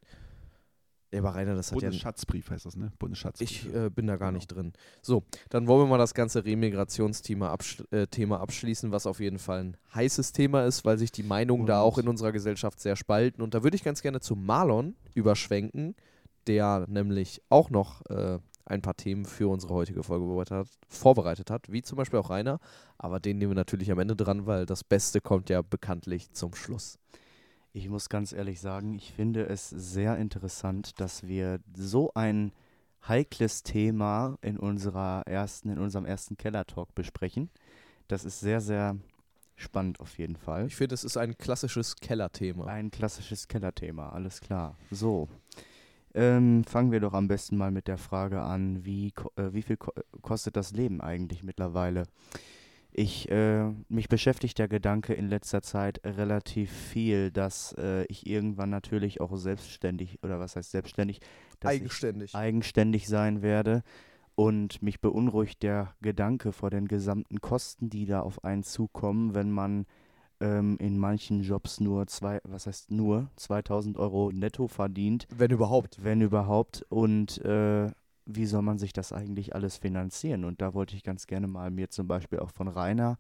[1.14, 2.92] Ja, aber Rainer, das hat ja Bundesschatzbrief heißt das, ne?
[2.98, 3.66] Bundesschatzbrief.
[3.66, 4.38] Ich äh, bin da gar Genau.
[4.38, 4.72] nicht drin.
[5.02, 9.38] So, dann wollen wir mal das ganze Remigrationsthema abschl äh, Thema abschließen, was auf jeden
[9.40, 12.80] Fall ein heißes Thema ist, weil sich die Meinungen da Und- auch in unserer Gesellschaft
[12.80, 13.42] sehr spalten.
[13.42, 15.96] Und da würde ich ganz gerne zu Marlon überschwenken,
[16.48, 21.70] der nämlich auch noch äh, ein paar Themen für unsere heutige Folge hat, vorbereitet hat,
[21.72, 22.60] wie zum Beispiel auch Rainer.
[22.98, 26.54] Aber den nehmen wir natürlich am Ende dran, weil das Beste kommt ja bekanntlich zum
[26.56, 26.98] Schluss.
[27.74, 32.52] Ich muss ganz ehrlich sagen, ich finde es sehr interessant, dass wir so ein
[33.08, 37.50] heikles Thema in unserer ersten, in unserem ersten Keller-Talk besprechen.
[38.10, 38.98] Das ist sehr, sehr
[39.56, 40.68] spannend auf jeden Fall.
[40.68, 42.66] Ich finde, es ist ein klassisches Kellerthema.
[42.66, 44.76] Ein klassisches Kellerthema, alles klar.
[44.90, 45.30] So.
[46.14, 49.78] Ähm, fangen wir doch am besten mal mit der Frage an, wie, äh, wie viel
[49.78, 52.04] ko kostet das Leben eigentlich mittlerweile?
[52.94, 58.70] Ich, äh, mich beschäftigt der Gedanke in letzter Zeit relativ viel, dass äh, ich irgendwann
[58.70, 61.20] natürlich auch selbstständig, oder was heißt selbstständig,
[61.64, 62.36] Eigenständig.
[62.36, 63.84] eigenständig sein werde.
[64.36, 69.52] Und mich beunruhigt der Gedanke vor den gesamten Kosten, die da auf einen zukommen, wenn
[69.52, 69.86] man
[70.42, 76.04] ähm, in manchen Jobs nur zwei, was heißt nur, 2000 Euro netto verdient, Wenn überhaupt.
[76.04, 76.84] wenn überhaupt.
[76.90, 77.92] Und äh,
[78.26, 80.46] wie soll man sich das eigentlich alles finanzieren?
[80.46, 83.18] Und da wollte ich ganz gerne mal mir zum Beispiel auch von Rainer,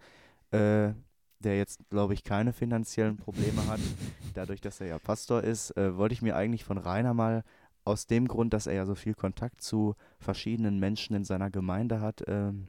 [0.51, 0.93] äh,
[1.39, 3.79] der jetzt, glaube ich, keine finanziellen Probleme hat,
[4.33, 7.43] dadurch, dass er ja Pastor ist, äh, wollte ich mir eigentlich von Rainer mal
[7.83, 11.99] aus dem Grund, dass er ja so viel Kontakt zu verschiedenen Menschen in seiner Gemeinde
[11.99, 12.67] hat, ähm,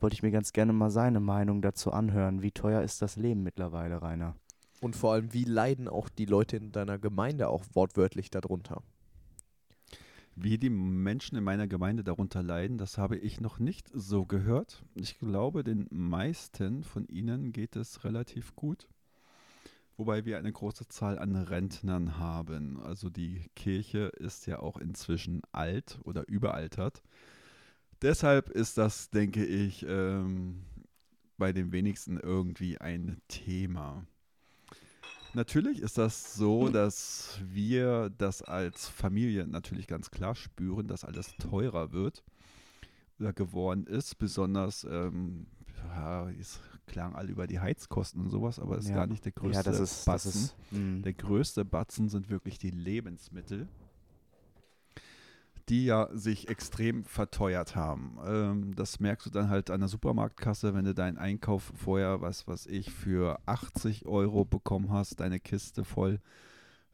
[0.00, 2.42] wollte ich mir ganz gerne mal seine Meinung dazu anhören.
[2.42, 4.34] Wie teuer ist das Leben mittlerweile, Rainer?
[4.80, 8.82] Und vor allem, wie leiden auch die Leute in deiner Gemeinde auch wortwörtlich darunter?
[10.34, 14.82] Wie die Menschen in meiner Gemeinde darunter leiden, das habe ich noch nicht so gehört.
[14.94, 18.88] Ich glaube, den meisten von ihnen geht es relativ gut.
[19.98, 22.80] Wobei wir eine große Zahl an Rentnern haben.
[22.80, 27.02] Also die Kirche ist ja auch inzwischen alt oder überaltert.
[28.00, 30.64] Deshalb ist das, denke ich, ähm,
[31.36, 34.06] bei den wenigsten irgendwie ein Thema.
[35.34, 41.34] Natürlich ist das so, dass wir das als Familie natürlich ganz klar spüren, dass alles
[41.38, 42.22] teurer wird
[43.18, 44.18] oder geworden ist.
[44.18, 45.46] Besonders, ähm,
[45.88, 48.96] ja, es klang alle über die Heizkosten und sowas, aber das ist Ja.
[48.96, 50.42] gar nicht der größte ja, das ist, das Batzen.
[50.42, 51.02] ist mh.
[51.02, 53.68] Der größte Batzen sind wirklich die Lebensmittel,
[55.68, 58.18] die ja sich extrem verteuert haben.
[58.24, 62.46] Ähm, das merkst du dann halt an der Supermarktkasse, wenn du deinen Einkauf vorher, was
[62.46, 66.20] weiß ich, für 80 Euro bekommen hast, deine Kiste voll,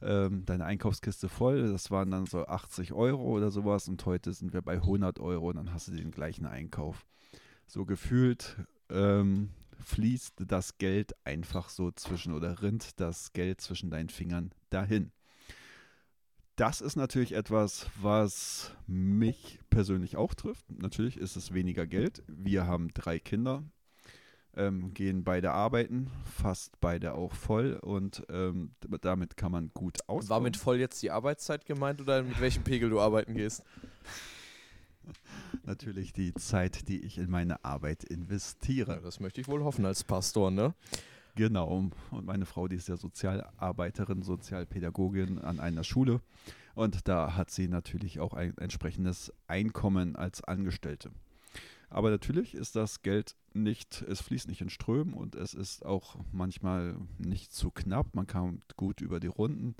[0.00, 4.52] ähm, deine Einkaufskiste voll, das waren dann so 80 Euro oder sowas und heute sind
[4.52, 7.06] wir bei 100 Euro und dann hast du den gleichen Einkauf.
[7.66, 8.56] So gefühlt
[8.90, 9.50] ähm,
[9.80, 15.12] fließt das Geld einfach so zwischen oder rinnt das Geld zwischen deinen Fingern dahin.
[16.58, 20.68] Das ist natürlich etwas, was mich persönlich auch trifft.
[20.68, 22.24] Natürlich ist es weniger Geld.
[22.26, 23.62] Wir haben drei Kinder,
[24.56, 30.30] ähm, gehen beide arbeiten, fast beide auch voll und ähm, damit kann man gut auskommen.
[30.30, 33.62] War mit voll jetzt die Arbeitszeit gemeint oder mit welchem Pegel du arbeiten gehst?
[35.62, 38.94] natürlich die Zeit, die ich in meine Arbeit investiere.
[38.94, 40.74] Ja, das möchte ich wohl hoffen als Pastor, ne?
[41.38, 41.68] Genau.
[42.10, 46.20] Und meine Frau, die ist ja Sozialarbeiterin, Sozialpädagogin an einer Schule.
[46.74, 51.12] Und da hat sie natürlich auch ein entsprechendes Einkommen als Angestellte.
[51.90, 56.16] Aber natürlich ist das Geld nicht, es fließt nicht in Strömen und es ist auch
[56.32, 58.16] manchmal nicht zu knapp.
[58.16, 59.76] Man kommt gut über die Runden,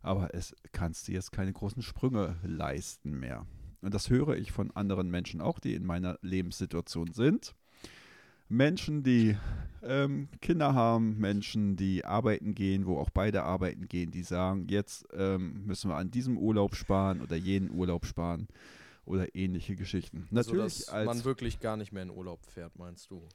[0.00, 3.44] aber es kannst dir jetzt keine großen Sprünge leisten mehr.
[3.82, 7.54] Und das höre ich von anderen Menschen auch, die in meiner Lebenssituation sind.
[8.52, 9.36] Menschen, die
[9.82, 15.06] ähm, Kinder haben, Menschen, die arbeiten gehen, wo auch beide arbeiten gehen, die sagen, jetzt
[15.14, 18.46] ähm, müssen wir an diesem Urlaub sparen oder jenen Urlaub sparen
[19.06, 20.28] oder ähnliche Geschichten.
[20.30, 23.26] Natürlich so, dass als man wirklich gar nicht mehr in Urlaub fährt, meinst du?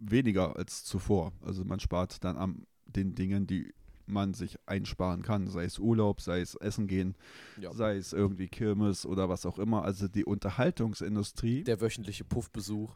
[0.00, 1.32] weniger als zuvor.
[1.42, 3.72] Also man spart dann an den Dingen, die
[4.06, 7.14] man sich einsparen kann, sei es Urlaub, sei es Essen gehen,
[7.58, 7.72] Ja.
[7.72, 9.84] sei es irgendwie Kirmes oder was auch immer.
[9.84, 12.94] Also die Unterhaltungsindustrie, Der wöchentliche Puffbesuch.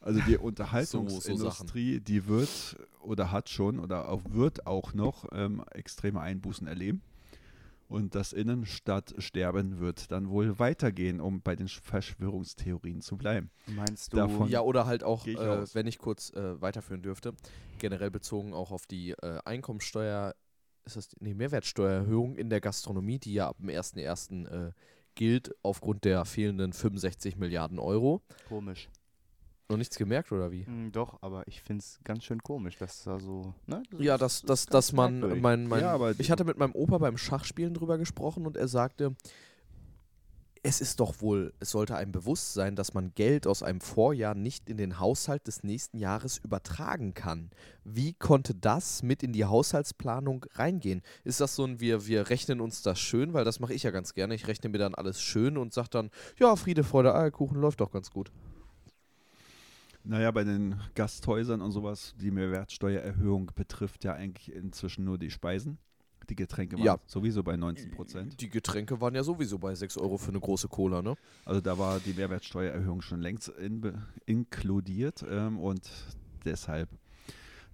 [0.00, 6.20] Also die Unterhaltungsindustrie, die wird oder hat schon oder auch wird auch noch ähm, extreme
[6.20, 7.02] Einbußen erleben.
[7.88, 13.50] Und das Innenstadtsterben wird dann wohl weitergehen, um bei den Verschwörungstheorien zu bleiben.
[13.66, 14.16] Meinst du?
[14.18, 17.34] Davon- Ja, oder halt auch, ich äh, wenn ich kurz äh, weiterführen dürfte,
[17.78, 20.34] generell bezogen auch auf die äh, Einkommensteuer,
[20.84, 24.46] ist das, nee, Mehrwertsteuererhöhung in der Gastronomie, die ja ab dem 1.1.
[24.68, 24.72] Äh,
[25.16, 28.22] gilt, aufgrund der fehlenden 65 Milliarden Euro.
[28.48, 28.88] Komisch.
[29.70, 30.66] Noch nichts gemerkt, oder wie?
[30.66, 33.54] Hm, doch, aber ich finde es ganz schön komisch, dass da so.
[33.66, 33.82] Ne?
[33.98, 35.42] Ja, ist- dass, dass, dass man, merkwürdig.
[35.42, 39.14] mein, mein, Ja, ich hatte mit meinem Opa beim Schachspielen drüber gesprochen und er sagte,
[40.62, 44.34] es ist doch wohl, es sollte einem bewusst sein, dass man Geld aus einem Vorjahr
[44.34, 47.50] nicht in den Haushalt des nächsten Jahres übertragen kann.
[47.84, 51.00] Wie konnte das mit in die Haushaltsplanung reingehen?
[51.24, 53.90] Ist das so ein, wir, wir rechnen uns das schön, weil das mache ich ja
[53.90, 54.34] ganz gerne.
[54.34, 57.90] Ich rechne mir dann alles schön und sage dann, ja, Friede, Freude, Eierkuchen läuft doch
[57.90, 58.30] ganz gut.
[60.04, 65.78] Naja, bei den Gasthäusern und sowas, die Mehrwertsteuererhöhung betrifft ja eigentlich inzwischen nur die Speisen.
[66.28, 66.98] Die Getränke waren Ja.
[67.06, 68.40] sowieso bei 19 Prozent.
[68.40, 71.16] Die Getränke waren ja sowieso bei 6 Euro für eine große Cola, ne?
[71.44, 75.90] Also da war die Mehrwertsteuererhöhung schon längst in, inkludiert ähm, und
[76.44, 76.88] deshalb.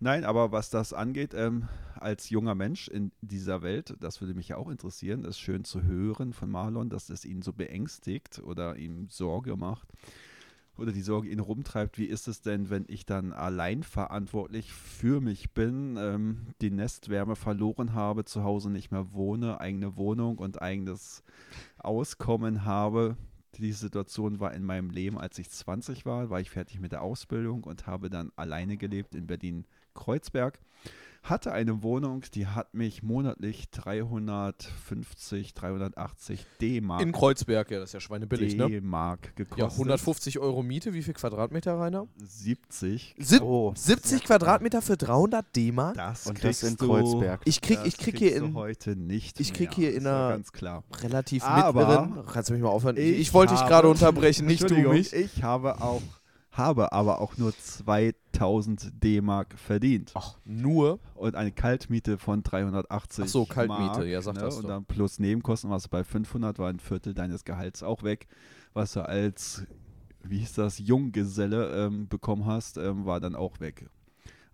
[0.00, 4.48] Nein, aber was das angeht, ähm, als junger Mensch in dieser Welt, das würde mich
[4.48, 8.76] ja auch interessieren, ist schön zu hören von Marlon, dass es ihn so beängstigt oder
[8.76, 9.88] ihm Sorge macht
[10.78, 11.98] oder die Sorge ihn rumtreibt.
[11.98, 17.36] Wie ist es denn, wenn ich dann allein verantwortlich für mich bin, ähm, die Nestwärme
[17.36, 21.22] verloren habe, zu Hause nicht mehr wohne, eigene Wohnung und eigenes
[21.78, 23.16] Auskommen habe?
[23.58, 27.02] Die Situation war in meinem Leben, als ich 20 war, war ich fertig mit der
[27.02, 30.60] Ausbildung und habe dann alleine gelebt in Berlin-Kreuzberg.
[31.22, 37.94] Hatte eine Wohnung, die hat mich monatlich 350, 380 D-Mark In Kreuzberg, ja, das ist
[37.94, 38.68] ja schweinebillig, ne?
[38.68, 39.58] D-Mark gekostet.
[39.58, 42.06] Ja, 150 Euro Miete, wie viel Quadratmeter, Rainer?
[42.16, 43.14] 70.
[43.18, 45.94] Sieb Oh, 70 Quadratmeter für 300 D-Mark?
[45.96, 47.40] Das und das in kriegst du- Kreuzberg.
[47.44, 49.76] Ich krieg, ich krieg hier in heute nicht ich krieg mehr.
[49.76, 50.84] hier in einer- ganz klar.
[51.02, 52.26] relativ Aber- mittleren.
[52.32, 52.96] Kannst du mich mal aufhören?
[52.96, 55.12] Ich, Ich wollte dich gerade unterbrechen, nicht du mich.
[55.12, 56.02] Ich habe auch
[56.56, 61.00] habe aber auch nur 2000 D-Mark verdient Ach, nur?
[61.14, 64.40] und eine Kaltmiete von 380 Ach so, Kaltmiete, Mark, ja, sag ne?
[64.40, 64.68] das Und doch.
[64.70, 68.26] dann plus Nebenkosten, was bei 500 war, ein Viertel deines Gehalts auch weg,
[68.72, 69.66] was du als,
[70.22, 73.88] wie hieß das, Junggeselle ähm, bekommen hast, ähm, war dann auch weg.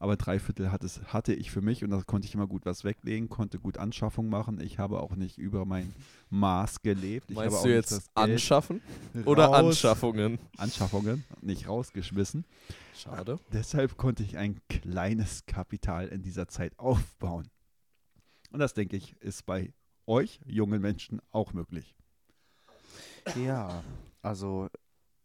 [0.03, 2.67] Aber drei Viertel hat es, hatte ich für mich und da konnte ich immer gut
[2.67, 4.61] was weglegen, konnte gut Anschaffung machen.
[4.61, 5.95] Ich habe auch nicht über mein
[6.29, 7.31] Maß gelebt.
[7.31, 8.83] Ich Meinst auch du nicht jetzt anschaffen
[9.27, 10.41] oder raus- Anschaffungen?
[10.57, 12.45] Anschaffungen, nicht rausgeschmissen.
[12.97, 13.39] Schade.
[13.53, 17.47] Deshalb konnte ich ein kleines Kapital in dieser Zeit aufbauen.
[18.51, 19.73] Und das, denke ich, ist bei
[20.09, 21.95] euch, jungen Menschen, auch möglich.
[23.37, 23.85] Ja,
[24.21, 24.69] also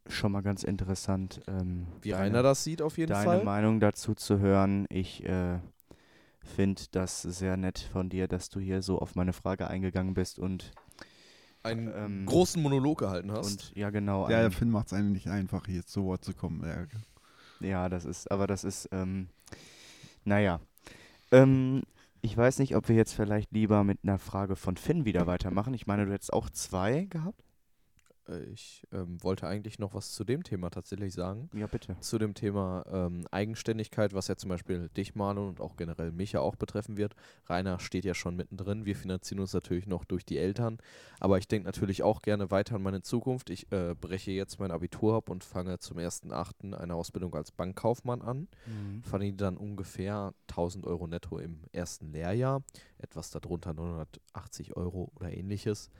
[0.08, 1.40] schon mal ganz interessant.
[1.46, 3.44] Ähm, Wie deine- Rainer das sieht, auf jeden deine Fall.
[3.44, 4.86] Meinung dazu zu hören.
[4.90, 5.58] Ich äh,
[6.42, 10.38] finde das sehr nett von dir, dass du hier so auf meine Frage eingegangen bist
[10.38, 10.72] und,
[11.62, 13.46] Einen ähm, großen Monolog gehalten hast.
[13.50, 14.28] und ja genau.
[14.30, 16.62] Ja, Finn macht es einem nicht einfach, hier zu Wort zu kommen.
[16.64, 16.86] Ja,
[17.66, 19.28] Ja, das ist, aber das ist, ähm,
[20.24, 20.60] naja.
[21.30, 21.82] Ähm,
[22.22, 25.74] ich weiß nicht, ob wir jetzt vielleicht lieber mit einer Frage von Finn wieder weitermachen.
[25.74, 27.40] Ich meine, du hättest auch zwei gehabt?
[28.52, 31.48] Ich ähm, wollte eigentlich noch was zu dem Thema tatsächlich sagen.
[31.54, 31.96] Ja, bitte.
[32.00, 36.32] Zu dem Thema ähm, Eigenständigkeit, was ja zum Beispiel dich, Marlon, und auch generell mich
[36.32, 37.14] ja auch betreffen wird.
[37.46, 38.84] Rainer steht ja schon mittendrin.
[38.84, 40.78] Wir finanzieren uns natürlich noch durch die Eltern.
[41.20, 43.50] Aber ich denke natürlich auch gerne weiter an meine Zukunft.
[43.50, 46.74] Ich äh, breche jetzt mein Abitur ab und fange zum 1.8.
[46.74, 48.48] eine Ausbildung als Bankkaufmann an.
[49.02, 52.62] verdiene dann ungefähr 1000 Euro netto im ersten Lehrjahr,
[52.98, 55.90] etwas darunter 980 Euro oder ähnliches.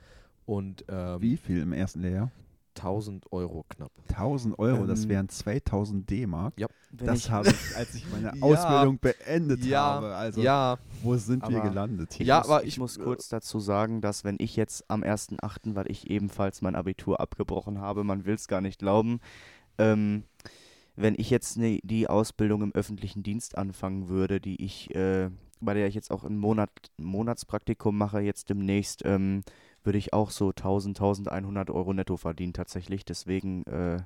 [0.49, 2.31] Und ähm, Wie viel im ersten Lehrjahr?
[2.75, 3.91] 1000 Euro knapp.
[4.07, 6.55] 1000 Euro, das Ähm, wären 2000 D-Mark.
[6.89, 8.41] Wenn Das ich, habe ich, als ich meine Ja.
[8.41, 10.15] Ausbildung beendet Ja, habe.
[10.15, 12.25] Also, ja, wo sind wir gelandet hier?
[12.25, 15.03] Ja, muss, aber ich, ich- muss äh, kurz dazu sagen, dass wenn ich jetzt am
[15.03, 19.19] 1.8., weil ich ebenfalls mein Abitur abgebrochen habe, man will es gar nicht glauben,
[19.77, 20.23] ähm,
[20.95, 25.29] wenn ich jetzt ne, die Ausbildung im öffentlichen Dienst anfangen würde, die ich, äh,
[25.61, 29.43] bei der ich jetzt auch ein Monat, ein Monatspraktikum mache, jetzt demnächst, ähm,
[29.89, 33.05] würde ich auch so 1000, 1100 Euro netto verdienen tatsächlich.
[33.05, 33.97] Deswegen, äh,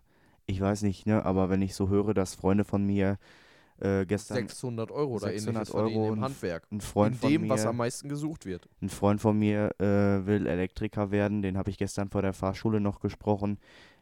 [0.45, 3.17] ich weiß nicht, ne, aber wenn ich so höre, dass Freunde von mir
[3.81, 6.63] äh, gestern 600 Euro oder 600 ähnliches verdienen Euro im Handwerk.
[6.71, 8.69] ein Freund In von dem, mir, was am meisten gesucht wird.
[8.81, 12.79] ein Freund von mir äh, will Elektriker werden, den habe ich gestern vor der Fahrschule
[12.79, 13.57] noch gesprochen.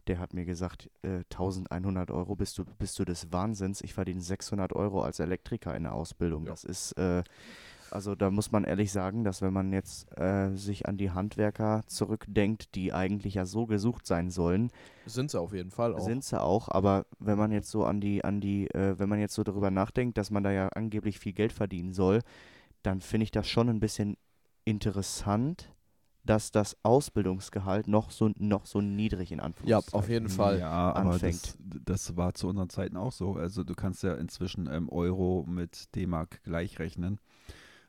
[0.06, 3.82] Der hat mir gesagt, äh, 1100 Euro, bist du, bist du des Wahnsinns.
[3.82, 6.44] Ich verdiene 600 Euro als Elektriker in der Ausbildung.
[6.46, 6.52] Ja.
[6.52, 7.24] Das ist, äh,
[7.92, 11.84] also da muss man ehrlich sagen, dass wenn man jetzt äh, sich an die Handwerker
[11.88, 14.72] zurückdenkt, die eigentlich ja so gesucht sein sollen,
[15.06, 16.00] Sind sie auf jeden Fall auch.
[16.06, 19.20] sind sie auch, aber wenn man jetzt so an die, an die, äh, wenn man
[19.20, 22.20] jetzt so darüber nachdenkt, dass man da ja angeblich viel Geld verdienen soll,
[22.84, 24.16] dann finde ich das schon ein bisschen
[24.66, 25.72] interessant,
[26.24, 30.60] dass das Ausbildungsgehalt noch so, noch so niedrig in Ja, Anführungszeichen auf jeden Fall.
[30.60, 31.58] Ja, aber das, anfängt.
[31.60, 33.34] das war zu unseren Zeiten auch so.
[33.36, 37.20] Also du kannst ja inzwischen ähm, Euro mit D-Mark gleichrechnen.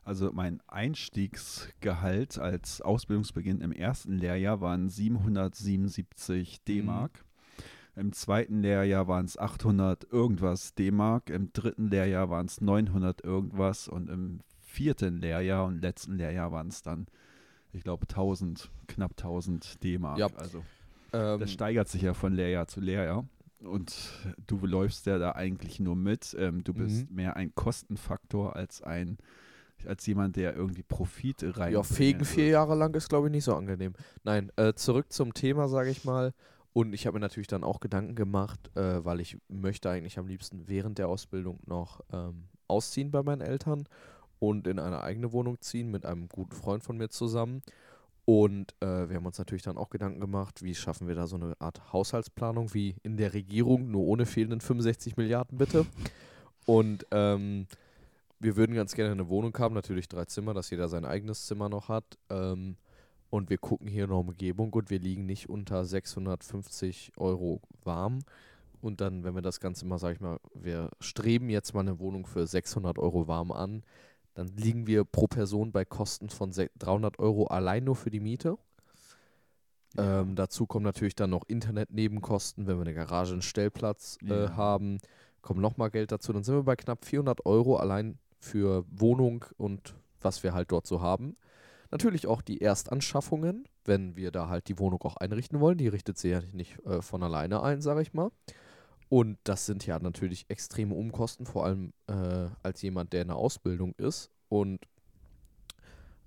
[0.05, 7.23] Also mein Einstiegsgehalt als Ausbildungsbeginn im ersten Lehrjahr waren 777 D-Mark.
[7.95, 11.29] Im zweiten Lehrjahr waren es 800 irgendwas D-Mark.
[11.29, 13.87] Im dritten Lehrjahr waren es 900 irgendwas.
[13.87, 17.05] Und im vierten Lehrjahr und letzten Lehrjahr waren es dann,
[17.71, 20.17] ich glaube, 1000, knapp 1000 D-Mark.
[20.17, 20.27] Ja.
[20.35, 20.63] Also
[21.13, 23.25] Ähm, das steigert sich ja von Lehrjahr zu Lehrjahr.
[23.59, 23.95] Und
[24.47, 26.35] du läufst ja da eigentlich nur mit.
[26.37, 27.15] Ähm, du bist Mhm.
[27.15, 29.17] mehr ein Kostenfaktor als ein
[29.87, 31.73] als jemand, der irgendwie Profit rein.
[31.73, 33.93] Ja, fegen vier Jahre lang ist, glaube ich, nicht so angenehm.
[34.23, 36.33] Nein, äh, zurück zum Thema, sage ich mal.
[36.73, 40.27] Und ich habe mir natürlich dann auch Gedanken gemacht, äh, weil ich möchte eigentlich am
[40.27, 43.87] liebsten während der Ausbildung noch ähm, ausziehen bei meinen Eltern
[44.39, 47.61] und in eine eigene Wohnung ziehen mit einem guten Freund von mir zusammen.
[48.25, 51.35] Und äh, wir haben uns natürlich dann auch Gedanken gemacht, wie schaffen wir da so
[51.35, 55.85] eine Art Haushaltsplanung wie in der Regierung, nur ohne fehlenden 65 Milliarden bitte.
[56.65, 57.67] Und ähm,
[58.43, 61.69] wir würden ganz gerne eine Wohnung haben, natürlich drei Zimmer, dass jeder sein eigenes Zimmer
[61.69, 62.17] noch hat.
[62.29, 62.77] Ähm,
[63.29, 68.19] und wir gucken hier in der Umgebung und wir liegen nicht unter 650 Euro warm.
[68.81, 71.99] Und dann, wenn wir das Ganze mal, sag ich mal, wir streben jetzt mal eine
[71.99, 73.83] Wohnung für 600 Euro warm an,
[74.35, 78.19] dann liegen wir pro Person bei Kosten von se- 300 Euro allein nur für die
[78.19, 78.57] Miete.
[79.95, 80.21] Ja.
[80.21, 84.55] Ähm, dazu kommen natürlich dann noch Internetnebenkosten, wenn wir eine Garage, einen Stellplatz äh, Ja.
[84.55, 84.97] haben,
[85.41, 86.33] kommt nochmal Geld dazu.
[86.33, 90.85] Dann sind wir bei knapp 400 Euro allein für Wohnung und was wir halt dort
[90.85, 91.35] so haben.
[91.91, 95.77] Natürlich auch die Erstanschaffungen, wenn wir da halt die Wohnung auch einrichten wollen.
[95.77, 98.31] Die richtet sie ja nicht äh, von alleine ein, sage ich mal.
[99.09, 103.37] Und das sind ja natürlich extreme Umkosten, vor allem äh, als jemand, der in der
[103.37, 104.31] Ausbildung ist.
[104.49, 104.79] Und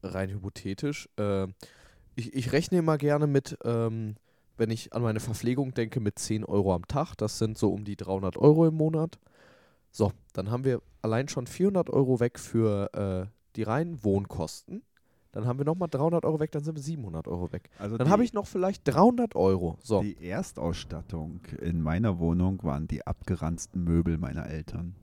[0.03, 1.49] rein hypothetisch, äh,
[2.15, 4.15] ich, ich rechne immer gerne mit, ähm,
[4.57, 7.15] wenn ich an meine Verpflegung denke, mit 10 Euro am Tag.
[7.17, 9.19] Das sind so um die 300 Euro im Monat.
[9.91, 14.83] So, dann haben wir allein schon 400 Euro weg für äh, die reinen Wohnkosten.
[15.33, 17.69] Dann haben wir nochmal 300 Euro weg, dann sind wir 700 Euro weg.
[17.79, 19.77] Also Dann habe ich noch vielleicht 300 Euro.
[19.83, 24.95] So, Die Erstausstattung in meiner Wohnung waren die abgeranzten Möbel meiner Eltern.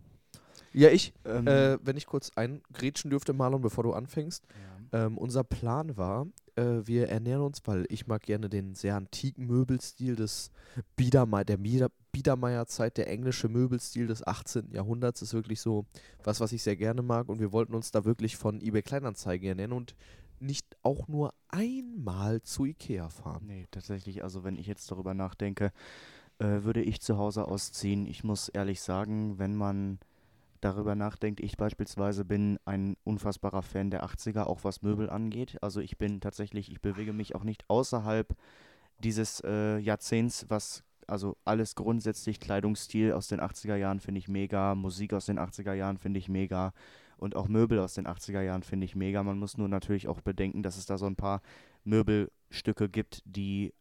[0.74, 4.44] ja, ich, Ähm, äh, wenn ich kurz eingrätschen dürfte, Marlon, bevor du anfängst.
[4.92, 5.06] ja.
[5.06, 9.46] Ähm, unser Plan war, äh, wir ernähren uns, weil ich mag gerne den sehr antiken
[9.48, 10.52] Möbelstil des
[10.96, 14.72] Biedermeier, der Bieder, Biedermeierzeit, der englische Möbelstil des 18.
[14.72, 15.86] Jahrhunderts ist wirklich so
[16.24, 19.50] was, was ich sehr gerne mag und wir wollten uns da wirklich von eBay Kleinanzeigen
[19.50, 19.96] ernähren und
[20.40, 23.48] nicht auch nur einmal zu Ikea fahren.
[23.48, 25.72] Nee, tatsächlich, also wenn ich jetzt darüber nachdenke,
[26.38, 28.06] äh, würde ich zu Hause ausziehen.
[28.06, 30.00] Ich muss ehrlich sagen, wenn man
[30.62, 35.58] darüber nachdenkt, ich beispielsweise bin ein unfassbarer Fan der 80er, auch was Möbel angeht.
[35.62, 38.36] Also ich bin tatsächlich, ich bewege mich auch nicht außerhalb
[39.00, 44.76] dieses äh, Jahrzehnts, was also alles grundsätzlich Kleidungsstil aus den 80er Jahren finde ich mega,
[44.76, 46.74] Musik aus den 80er Jahren finde ich mega
[47.18, 49.24] und auch Möbel aus den 80er Jahren finde ich mega.
[49.24, 51.42] Man muss nur natürlich auch bedenken, dass es da so ein paar
[51.84, 53.74] Möbelstücke gibt, die,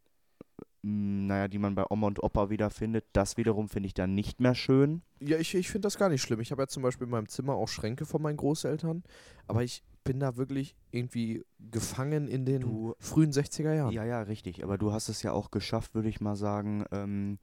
[0.83, 3.05] mh, naja, die man bei Oma und Opa wiederfindet.
[3.13, 5.03] Das wiederum finde ich dann nicht mehr schön.
[5.21, 6.41] Ja, ich, ich finde das gar nicht schlimm.
[6.41, 9.03] Ich habe ja zum Beispiel in meinem Zimmer auch Schränke von meinen Großeltern,
[9.47, 13.93] aber ich bin da wirklich irgendwie gefangen in den Du- frühen 60er Jahren.
[13.93, 14.63] Ja, ja, richtig.
[14.65, 17.39] Aber du hast es ja auch geschafft, würde ich mal sagen, ähm,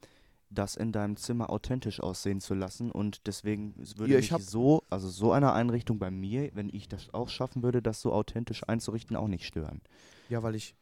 [0.52, 2.90] das in deinem Zimmer authentisch aussehen zu lassen.
[2.90, 6.88] Und deswegen würde Ja, ich hab- so, also so eine Einrichtung bei mir, wenn ich
[6.88, 9.80] das auch schaffen würde, das so authentisch einzurichten, auch nicht stören.
[10.28, 10.74] Ja, weil ich,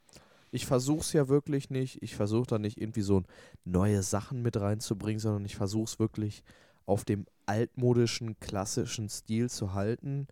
[0.51, 2.03] ich versuche es ja wirklich nicht.
[2.03, 3.23] Ich versuche da nicht irgendwie so
[3.65, 6.43] neue Sachen mit reinzubringen, sondern ich versuche es wirklich
[6.87, 10.27] auf dem altmodischen, klassischen Stil zu halten.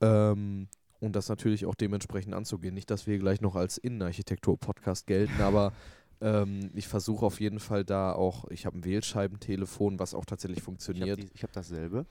[0.00, 0.68] Ähm,
[1.00, 2.74] und das natürlich auch dementsprechend anzugehen.
[2.74, 5.72] Nicht, dass wir gleich noch als Innenarchitektur-Podcast gelten, aber
[6.20, 10.58] ähm, ich versuche auf jeden Fall da auch, ich habe ein Wählscheibentelefon, was auch tatsächlich
[10.58, 11.20] Ich habe funktioniert.
[11.42, 12.06] hab dasselbe.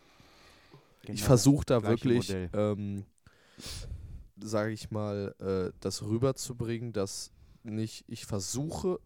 [1.04, 3.06] Ich Genau versuche da wirklich, ähm,
[4.38, 7.32] sage ich mal, äh, das rüberzubringen, dass
[7.64, 9.00] nicht, ich versuche,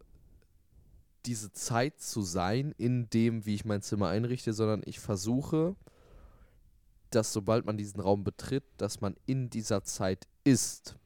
[1.26, 5.76] diese Zeit zu sein, in dem, wie ich mein Zimmer einrichte, sondern ich versuche,
[7.14, 10.96] dass sobald man diesen Raum betritt, dass man in dieser Zeit ist.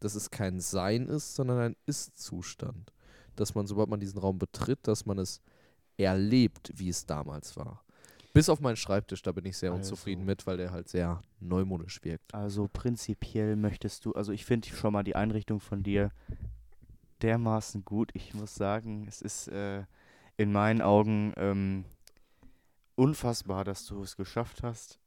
[0.00, 2.92] Dass es kein Sein ist, sondern ein Ist-Zustand.
[3.36, 5.40] Dass man, sobald man diesen Raum betritt, dass man es
[5.96, 7.84] erlebt, wie es damals war.
[8.32, 11.20] Bis auf meinen Schreibtisch, da bin ich sehr unzufrieden Also- mit, weil der halt sehr
[11.40, 12.32] neumodisch wirkt.
[12.32, 16.10] Also prinzipiell möchtest du, also ich finde schon mal die Einrichtung von dir
[17.22, 18.10] dermaßen gut.
[18.14, 19.84] Ich muss sagen, es ist äh,
[20.36, 21.84] in meinen Augen ähm,
[22.94, 24.98] unfassbar, dass du es geschafft hast.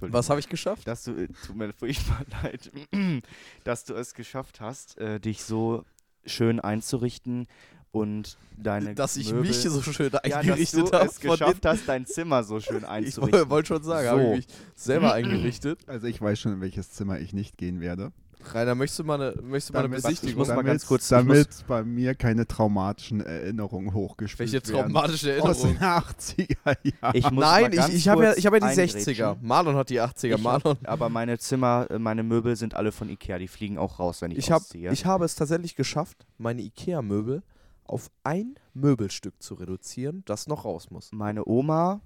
[0.00, 0.86] Was habe ich geschafft?
[0.86, 2.70] Dass du, äh, tut mir furchtbar leid,
[3.64, 5.84] dass du es geschafft hast, äh, dich so
[6.26, 7.46] schön einzurichten
[7.92, 11.06] und deine Dass ich Möbel, mich so schön ja, dass eingerichtet du habe.
[11.06, 13.48] es geschafft hast, dein Zimmer so schön Ich einzurichten.
[13.48, 14.12] wollte schon sagen, So.
[14.12, 15.88] habe ich mich selber eingerichtet.
[15.88, 18.12] Also ich weiß schon, in welches Zimmer ich nicht gehen werde.
[18.54, 20.30] Rainer, möchtest du mal eine, möchtest du mal eine Damit- Besichtigung?
[20.30, 24.92] ich muss mal damit, ganz kurz- Damit bei mir keine traumatischen Erinnerungen hochgespielt Welche werden.
[24.92, 26.02] traumatische Aus den Erinnerung?
[26.02, 27.16] 80er Jahren.
[27.16, 29.00] Ich muss Nein, ich, ich habe ja, ich hab ja die eingrätschen.
[29.00, 29.36] 60er.
[29.40, 30.26] Marlon hat die 80er.
[30.26, 30.76] Ich hab, Marlon.
[30.84, 34.30] aber meine Zimmer, äh, meine Möbel sind alle von Ikea, die fliegen auch raus, wenn
[34.30, 34.92] ich, Ich, hab, ausziehe.
[34.92, 37.42] ich habe es tatsächlich geschafft, meine Ikea-Möbel
[37.84, 41.10] auf ein Möbelstück zu reduzieren, das noch raus muss.
[41.12, 42.00] Meine Oma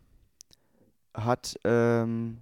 [1.14, 2.38] hat ähm,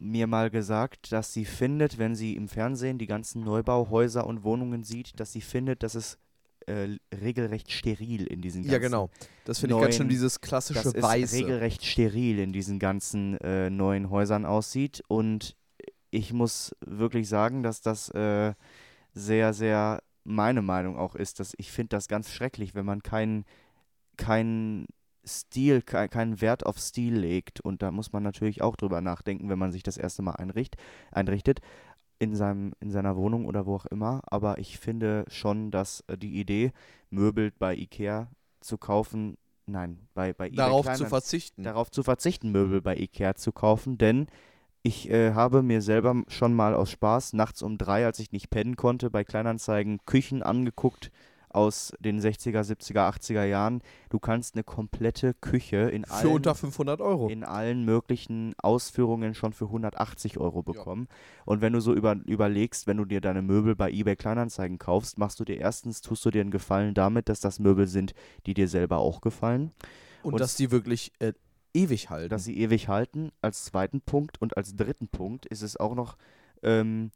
[0.00, 4.82] mir mal gesagt, dass sie findet, wenn sie im Fernsehen die ganzen Neubauhäuser und Wohnungen
[4.82, 6.18] sieht, dass sie findet, dass es
[6.66, 9.10] äh, regelrecht steril in diesen ganzen Ja, genau.
[9.44, 11.36] Das finde ich ganz schön dieses klassische dass es Weiße.
[11.36, 15.02] regelrecht steril in diesen ganzen äh, neuen Häusern aussieht.
[15.08, 15.56] Und
[16.10, 18.54] ich muss wirklich sagen, dass das äh,
[19.12, 23.44] sehr, sehr meine Meinung auch ist, dass ich finde das ganz schrecklich, wenn man keinen
[24.16, 24.86] keinen
[25.24, 27.60] Stil, kei- keinen Wert auf Stil legt.
[27.60, 30.76] Und da muss man natürlich auch drüber nachdenken, wenn man sich das erste Mal einricht,
[31.12, 31.60] einrichtet.
[32.22, 34.20] In, seinem, in seiner Wohnung oder wo auch immer.
[34.26, 36.72] Aber ich finde schon, dass äh, die Idee,
[37.08, 38.28] Möbel bei Ikea
[38.60, 41.62] zu kaufen, nein, bei, bei Darauf zu Kleinanzeigen- verzichten.
[41.62, 44.26] darauf zu verzichten, Möbel bei Ikea zu kaufen, denn
[44.82, 48.50] ich äh, habe mir selber schon mal aus Spaß nachts um drei, als ich nicht
[48.50, 51.10] pennen konnte, bei Kleinanzeigen Küchen angeguckt
[51.52, 53.82] aus den 60er, 70er, 80er Jahren.
[54.08, 57.28] Du kannst eine komplette Küche in Für allen, unter 500 Euro.
[57.28, 61.08] in allen möglichen Ausführungen schon für 180 Euro bekommen.
[61.44, 65.18] Und wenn du so über, überlegst, wenn du dir deine Möbel bei eBay Kleinanzeigen kaufst,
[65.18, 68.14] machst du dir erstens, tust du dir einen Gefallen damit, dass das Möbel sind,
[68.46, 69.72] die dir selber auch gefallen
[70.22, 71.32] Und, und- dass die wirklich äh,
[71.74, 72.28] ewig halten.
[72.30, 74.40] dass sie ewig halten, als zweiten Punkt.
[74.40, 76.16] Und als dritten Punkt ist es auch noch,
[76.62, 77.10] ähm,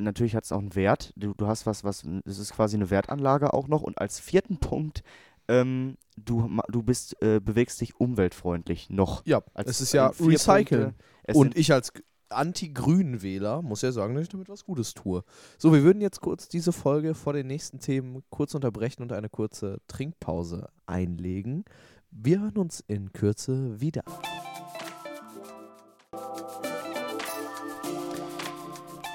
[0.00, 1.12] natürlich hat es auch einen Wert.
[1.16, 3.82] Du, du hast was, was, es ist quasi eine Wertanlage auch noch.
[3.82, 5.02] Und als vierten Punkt,
[5.48, 9.24] ähm, du, du bist, äh, bewegst dich umweltfreundlich noch.
[9.26, 10.94] ja, Als, es ist ja äh, Recyceln.
[11.32, 11.92] Und ich als
[12.30, 15.24] Anti-Grünen-Wähler muss ja sagen, dass ich damit was Gutes tue.
[15.56, 19.28] So, wir würden jetzt kurz diese Folge vor den nächsten Themen kurz unterbrechen und eine
[19.28, 21.64] kurze Trinkpause einlegen.
[22.10, 24.02] Wir hören uns in Kürze wieder.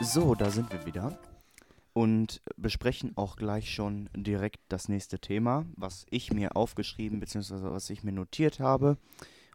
[0.06, 1.18] So, da sind wir wieder
[1.94, 7.72] und besprechen auch gleich schon direkt das nächste Thema, was ich mir aufgeschrieben bzw.
[7.72, 8.98] was ich mir notiert habe.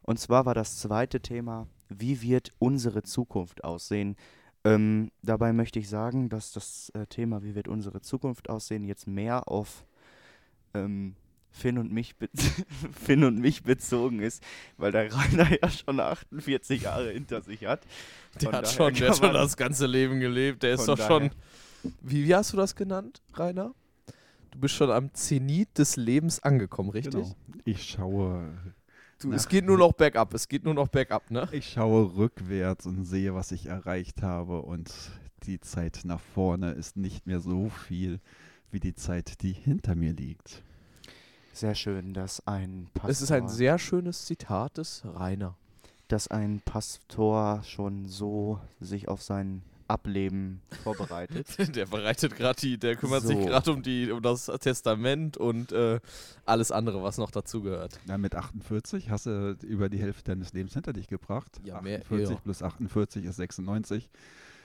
[0.02, 4.16] Und zwar war das zweite Thema, wie wird unsere Zukunft aussehen?
[4.64, 9.06] Ähm, dabei möchte ich sagen, dass das äh, Thema, wie wird unsere Zukunft aussehen, jetzt
[9.06, 9.84] mehr auf
[10.72, 11.14] ähm,
[11.50, 12.28] Finn und mich be-
[13.04, 14.42] Finn und mich bezogen ist,
[14.76, 17.80] weil der Rainer ja schon 48 Jahre hinter sich hat.
[18.34, 20.62] Der Von hat daher schon, der hat schon das ganze Leben gelebt.
[20.62, 21.30] Der ist doch schon.
[21.30, 23.74] daher- Wie, wie hast du das genannt, Rainer?
[24.50, 27.12] Du bist schon am Zenit des Lebens angekommen, richtig?
[27.14, 27.36] Genau.
[27.64, 28.50] Ich schaue,
[29.20, 30.32] Du, es geht nur noch bergab.
[30.32, 31.48] Es geht nur noch bergab, ne?
[31.52, 34.92] ich schaue rückwärts und sehe, was ich erreicht habe und
[35.44, 38.20] die Zeit nach vorne ist nicht mehr so viel
[38.70, 40.62] wie die Zeit, die hinter mir liegt.
[41.52, 45.54] Sehr schön, dass ein Pastor, Es ist ein sehr schönes Zitat des Rainer.
[46.08, 51.46] dass ein Pastor schon so sich auf sein Ableben vorbereitet.
[51.74, 53.44] Der bereitet gerade die, der kümmert sich So.
[53.46, 55.98] gerade um die, um das Testament und äh,
[56.44, 57.98] alles andere, was noch dazugehört.
[58.06, 61.58] Na, mit 48 hast du über die Hälfte deines Lebens hinter dich gebracht.
[61.64, 62.40] Ja, mehr- 48 ja.
[62.42, 64.08] plus 48 ist 96.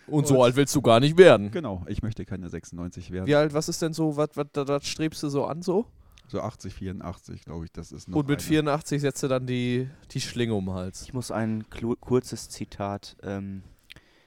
[0.07, 1.51] Und so Und- alt willst du gar nicht werden.
[1.51, 3.25] Genau, ich möchte keine 96 werden.
[3.25, 5.85] Wie alt, was ist denn so, was, was, was strebst du so an so?
[6.33, 8.47] So 80, 84, glaube ich, das ist noch Und mit eine.
[8.47, 11.03] 84 setzt du dann die, die Schlinge um den Hals.
[11.03, 11.63] Ich muss ein
[12.01, 13.61] kurzes Zitat ähm,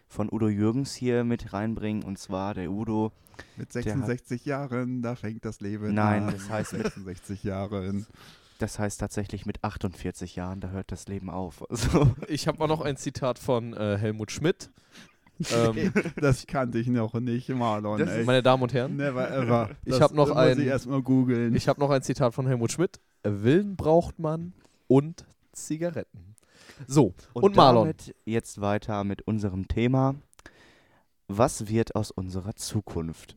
[0.06, 2.04] von Udo Jürgens hier mit reinbringen.
[2.04, 3.10] Und zwar der Udo,
[3.56, 6.32] Mit der hat- 66 Jahren, da fängt das Leben Nein, an.
[6.34, 8.06] das heißt mit mit- 66 Jahren.
[8.60, 11.68] das heißt tatsächlich mit 48 Jahren, da hört das Leben auf.
[11.68, 14.70] Also, Ich habe auch noch ein Zitat von äh, Helmut Schmidt.
[15.52, 17.98] Ähm, Das kannte ich noch nicht, Marlon.
[17.98, 18.24] Das ey.
[18.24, 19.70] meine Damen und Herren, Never ever.
[19.84, 21.54] Ich Das hab noch muss ein- ich erstmal googeln.
[21.54, 23.00] ich habe noch ein Zitat von Helmut Schmidt.
[23.22, 24.52] Willen braucht man
[24.86, 26.34] und Zigaretten.
[26.86, 27.84] So, und, Marlon.
[27.84, 30.14] damit jetzt weiter mit unserem Thema.
[31.28, 33.36] Was wird aus unserer Zukunft?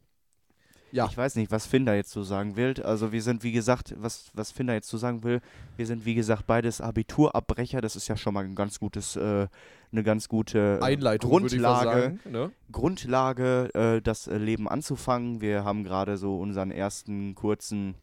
[0.92, 1.06] Ja.
[1.10, 2.74] Ich weiß nicht, was Finn da jetzt so sagen will.
[2.84, 5.40] Also wir sind, wie gesagt, was, was Finn da jetzt so sagen will,
[5.78, 7.80] wir sind, wie gesagt, beides Abiturabbrecher.
[7.80, 9.48] Das ist ja schon mal ein ganz gutes, äh,
[9.92, 12.20] eine ganz gute äh, Einleitung Grundlage, sagen.
[12.30, 12.52] Ne?
[12.72, 15.42] Grundlage, äh, das äh, Leben anzufangen.
[15.42, 17.96] Wir haben gerade so unseren ersten kurzen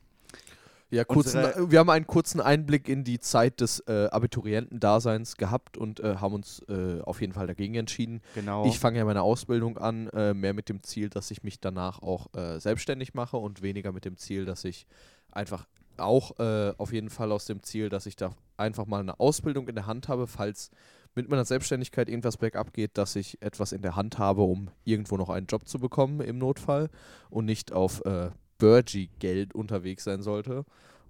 [0.91, 5.77] Ja, kurzen, Unsere- wir haben einen kurzen Einblick in die Zeit des äh, Abiturientendaseins gehabt
[5.77, 8.21] und äh, haben uns äh, auf jeden Fall dagegen entschieden.
[8.35, 8.67] Genau.
[8.67, 12.03] Ich fange ja meine Ausbildung an, äh, mehr mit dem Ziel, dass ich mich danach
[12.03, 14.87] auch äh, selbstständig mache und weniger mit dem Ziel, dass ich
[15.33, 15.67] einfach
[15.99, 19.67] auch äh, auf jeden Fall aus dem Ziel, dass ich da einfach mal eine Ausbildung
[19.69, 20.71] in der Hand habe, falls
[21.17, 25.17] mit meiner Selbstständigkeit irgendwas bergab geht, dass ich etwas in der Hand habe, um irgendwo
[25.17, 26.91] noch einen Job zu bekommen im Notfall
[27.31, 30.65] und nicht auf äh, Burgie-Geld unterwegs sein sollte.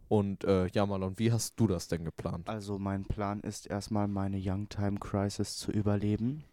[0.09, 2.49] Und äh, ja, Marlon, wie hast du das denn geplant?
[2.49, 6.45] Also mein Plan ist erstmal meine Youngtime Crisis zu überleben.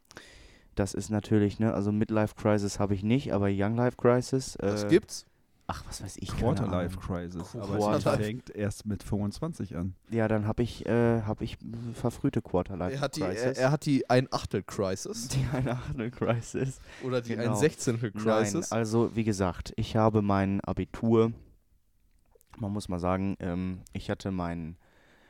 [0.76, 4.58] Das ist natürlich, ne, also Midlife Crisis habe ich nicht, aber Young Life Crisis.
[4.60, 5.28] Was äh, gibt's?
[5.68, 6.28] Ach, was weiß ich.
[6.36, 6.98] Quarterlife.
[7.00, 7.56] Crisis.
[7.56, 8.18] Aber Quarterlife.
[8.18, 9.96] sie fängt erst mit 25 an.
[10.10, 11.58] Ja, dann habe ich, äh, habe ich
[11.94, 13.58] verfrühte Quarterlife Er hat die, er, Crisis.
[13.58, 16.80] er hat die ein Achtel Crisis die eine Achtel Crisis.
[17.04, 17.52] oder die Genau.
[17.52, 18.70] ein Sechzehntel Crisis.
[18.72, 21.32] Nein, also wie gesagt, ich habe mein Abitur,
[22.58, 24.76] man muss mal sagen, ähm, ich hatte meinen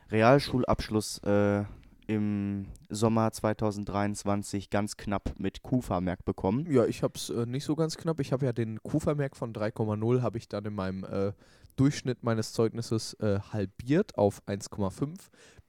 [0.10, 1.64] Realschulabschluss äh,
[2.08, 6.66] im Sommer 2023 ganz knapp mit Q-Vermerk bekommen.
[6.70, 8.20] Ja, ich habe es äh, nicht so ganz knapp.
[8.20, 11.34] Ich habe ja den Q-Vermerk von 3,0 habe ich dann in meinem äh,
[11.76, 15.16] Durchschnitt meines Zeugnisses äh, halbiert auf 1,5.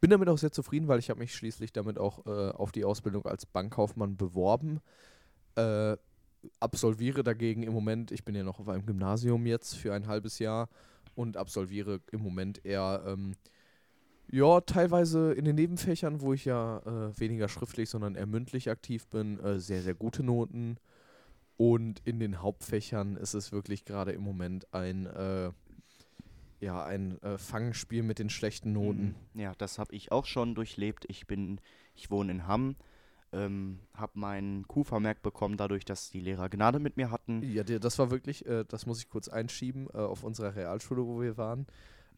[0.01, 2.85] Bin damit auch sehr zufrieden, weil ich habe mich schließlich damit auch äh, auf die
[2.85, 4.80] Ausbildung als Bankkaufmann beworben.
[5.57, 5.97] Äh,
[6.61, 10.39] absolviere dagegen im Moment, ich bin ja noch auf einem Gymnasium jetzt für ein halbes
[10.39, 10.68] Jahr
[11.14, 13.35] und absolviere im Moment eher ähm,
[14.31, 19.07] ja, teilweise in den Nebenfächern, wo ich ja äh, weniger schriftlich, sondern eher mündlich aktiv
[19.09, 20.79] bin, äh, sehr, sehr gute Noten.
[21.57, 25.51] Und in den Hauptfächern ist es wirklich gerade im Moment ein, äh,
[26.61, 29.14] ja, ein äh, Fangspiel mit den schlechten Noten.
[29.35, 29.41] Mhm.
[29.41, 31.05] Ja, das habe ich auch schon durchlebt.
[31.09, 31.61] Ich bin,
[31.95, 32.77] ich wohne in Hamm,
[33.33, 37.43] ähm, habe meinen Q-Vermerk bekommen, dadurch, dass die Lehrer Gnade mit mir hatten.
[37.43, 41.20] Ja, das war wirklich, äh, das muss ich kurz einschieben, äh, auf unserer Realschule, wo
[41.20, 41.66] wir waren.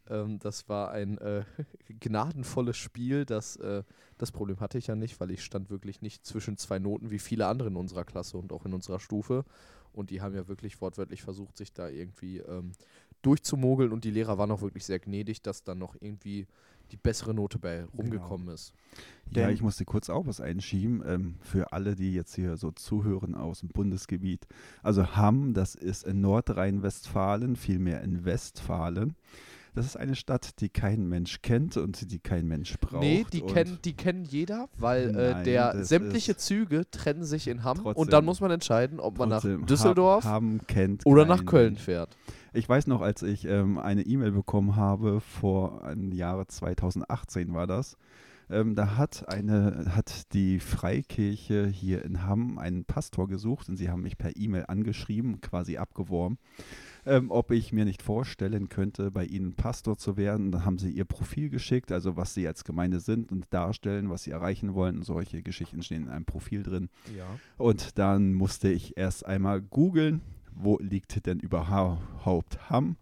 [0.08, 1.44] Ähm, das war ein äh,
[2.00, 3.24] gnadenvolles Spiel.
[3.24, 3.82] Das, äh,
[4.18, 7.18] das Problem hatte ich ja nicht, weil ich stand wirklich nicht zwischen zwei Noten wie
[7.18, 9.44] viele andere in unserer Klasse und auch in unserer Stufe.
[9.92, 12.72] Und die haben ja wirklich wortwörtlich versucht, sich da irgendwie ähm,
[13.22, 13.92] durchzumogeln.
[13.92, 16.46] Und die Lehrer waren auch wirklich sehr gnädig, dass dann noch irgendwie
[16.92, 18.72] die bessere Note bei rumgekommen ist.
[19.30, 22.70] Ja, Denn- ich musste kurz auch was einschieben ähm, für alle, die jetzt hier so
[22.70, 24.46] zuhören aus dem Bundesgebiet.
[24.82, 29.16] Also Hamm, das ist in Nordrhein-Westfalen, vielmehr in Westfalen.
[29.76, 33.02] Das ist eine Stadt, die kein Mensch kennt und die kein Mensch braucht.
[33.02, 37.22] nee, die und kennen, die kennen jeder, weil äh, Nein, der das sämtliche Züge trennen
[37.24, 40.60] sich in Hamm und Trotzdem- dann muss man entscheiden, ob man nach Düsseldorf Ha- Hamm
[40.66, 41.82] kennt oder nach Köln Mensch.
[41.84, 42.16] fährt.
[42.54, 47.66] Ich weiß noch, als ich ähm, eine E-Mail bekommen habe, vor einem Jahre 2018 war
[47.66, 47.96] das,
[48.48, 53.90] ähm, da hat, eine, hat die Freikirche hier in Hamm einen Pastor gesucht und sie
[53.90, 56.38] haben mich per E-Mail angeschrieben, quasi abgeworben,
[57.06, 60.50] ähm, ob ich mir nicht vorstellen könnte, bei ihnen Pastor zu werden.
[60.50, 64.24] Dann haben sie ihr Profil geschickt, also was sie als Gemeinde sind und darstellen, was
[64.24, 65.02] sie erreichen wollen.
[65.02, 66.88] Solche Geschichten stehen in einem Profil drin.
[67.16, 67.26] Ja.
[67.56, 70.20] Und dann musste ich erst einmal googeln,
[70.52, 72.96] wo liegt denn überhaupt Hamm.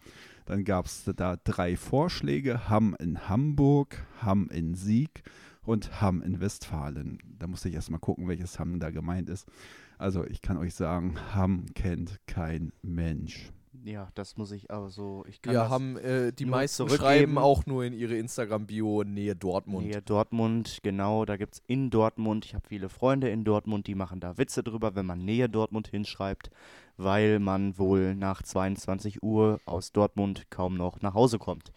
[0.44, 5.22] Dann gab es da drei Vorschläge, Hamm in Hamburg, Hamm in Sieg
[5.62, 7.18] und Hamm in Westfalen.
[7.38, 9.48] Da musste ich erst mal gucken, welches Hamm da gemeint ist.
[9.96, 13.52] Also ich kann euch sagen, Hamm kennt kein Mensch.
[13.84, 15.24] Ja, das muss ich aber so.
[15.28, 19.86] Ich kann das haben äh, die meisten schreiben auch nur in ihre Instagram-Bio Nähe Dortmund.
[19.86, 23.94] Nähe Dortmund, genau, da gibt es in Dortmund, ich habe viele Freunde in Dortmund, die
[23.94, 26.50] machen da Witze drüber, wenn man Nähe Dortmund hinschreibt,
[26.96, 31.70] weil man wohl nach 22 Uhr aus Dortmund kaum noch nach Hause kommt.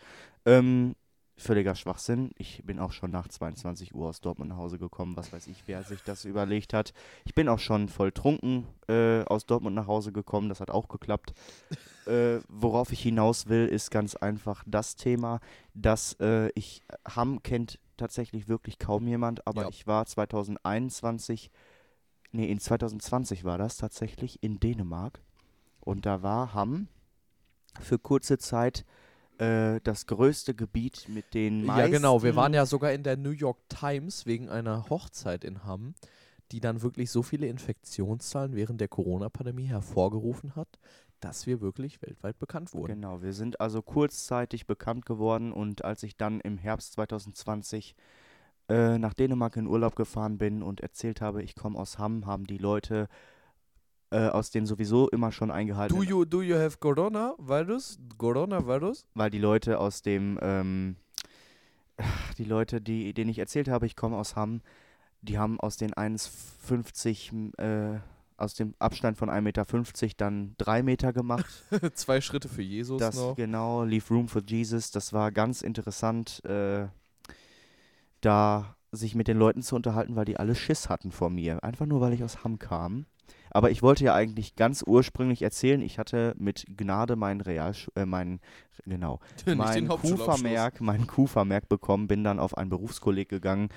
[0.45, 0.95] Ähm,
[1.37, 2.31] völliger Schwachsinn.
[2.37, 5.63] Ich bin auch schon nach 22 Uhr aus Dortmund nach Hause gekommen, was weiß ich,
[5.67, 6.93] wer sich das überlegt hat.
[7.25, 10.87] Ich bin auch schon voll trunken äh, aus Dortmund nach Hause gekommen, das hat auch
[10.87, 11.33] geklappt.
[12.07, 15.39] äh, worauf ich hinaus will, ist ganz einfach das Thema,
[15.75, 19.69] dass äh, ich Hamm kennt tatsächlich wirklich kaum jemand, aber Ja.
[19.69, 21.51] ich war 2021,
[22.31, 25.21] nee, in 2020 war das tatsächlich in Dänemark
[25.81, 26.87] und da war Hamm
[27.79, 28.85] für kurze Zeit
[29.39, 31.91] äh, das größte Gebiet mit den meisten.
[31.91, 32.23] Ja, genau.
[32.23, 35.95] Wir waren ja sogar in der New York Times wegen einer Hochzeit in Hamm,
[36.51, 40.79] die dann wirklich so viele Infektionszahlen während der Corona-Pandemie hervorgerufen hat,
[41.19, 42.95] dass wir wirklich weltweit bekannt wurden.
[42.95, 47.95] Genau, wir sind also kurzzeitig bekannt geworden und als ich dann im Herbst 2020
[48.69, 52.45] äh, nach Dänemark in Urlaub gefahren bin und erzählt habe, ich komme aus Hamm, haben
[52.45, 53.07] die Leute
[54.11, 57.99] äh, aus den sowieso immer schon Do eingehaltenen, you, do you have Coronavirus?
[58.17, 59.05] Coronavirus?
[59.13, 60.95] weil die Leute aus dem, ähm,
[62.37, 64.61] die Leute, die, denen ich erzählt habe, ich komme aus Hamm,
[65.21, 67.99] die haben aus den 1,50 äh,
[68.37, 69.65] aus dem Abstand von 1,50 Meter
[70.17, 71.65] dann drei Meter gemacht.
[71.95, 73.35] Zwei Schritte für Jesus das noch.
[73.35, 74.91] genau, Leave Room for Jesus.
[74.91, 76.87] Das war ganz interessant, äh,
[78.21, 81.63] da sich mit den Leuten zu unterhalten, weil die alle Schiss hatten vor mir.
[81.63, 83.05] Einfach nur, weil ich aus Hamm kam.
[83.51, 88.05] Aber ich wollte ja eigentlich ganz ursprünglich erzählen, ich hatte mit Gnade meinen Realsch äh,
[88.05, 88.39] meinen
[88.85, 90.27] genau, Nicht mein den Hauptschulabschluss.
[90.27, 93.69] Q-Vermerk, meinen Q-Vermerk bekommen, bin dann auf einen Berufskolleg gegangen,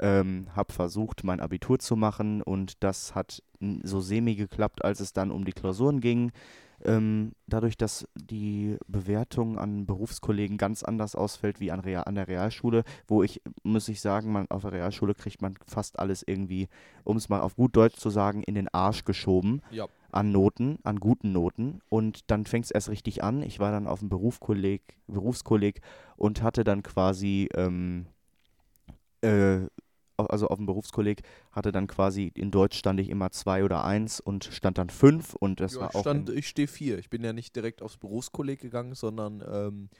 [0.00, 3.42] ähm, habe versucht, mein Abitur zu machen und das hat
[3.82, 6.32] so semi geklappt, als es dann um die Klausuren ging.
[6.84, 12.28] Ähm, dadurch, dass die Bewertung an Berufskollegen ganz anders ausfällt wie an, Real, an der
[12.28, 16.68] Realschule, wo ich, muss ich sagen, man, auf der Realschule kriegt man fast alles irgendwie,
[17.04, 19.86] um es mal auf gut Deutsch zu sagen, in den Arsch geschoben Ja.
[20.12, 21.80] an Noten, an guten Noten.
[21.88, 23.42] Und dann fängt es erst richtig an.
[23.42, 25.80] Ich war dann auf dem Berufskolleg, Berufskolleg
[26.16, 28.06] und hatte dann quasi, ähm,
[29.22, 29.66] äh,
[30.18, 34.20] also auf dem Berufskolleg hatte dann quasi in Deutsch stand ich immer zwei oder eins
[34.20, 36.98] und stand dann fünf und das Ja, war ich auch stand, ich stehe vier.
[36.98, 39.90] Ich bin ja nicht direkt aufs Berufskolleg gegangen, sondern ähm,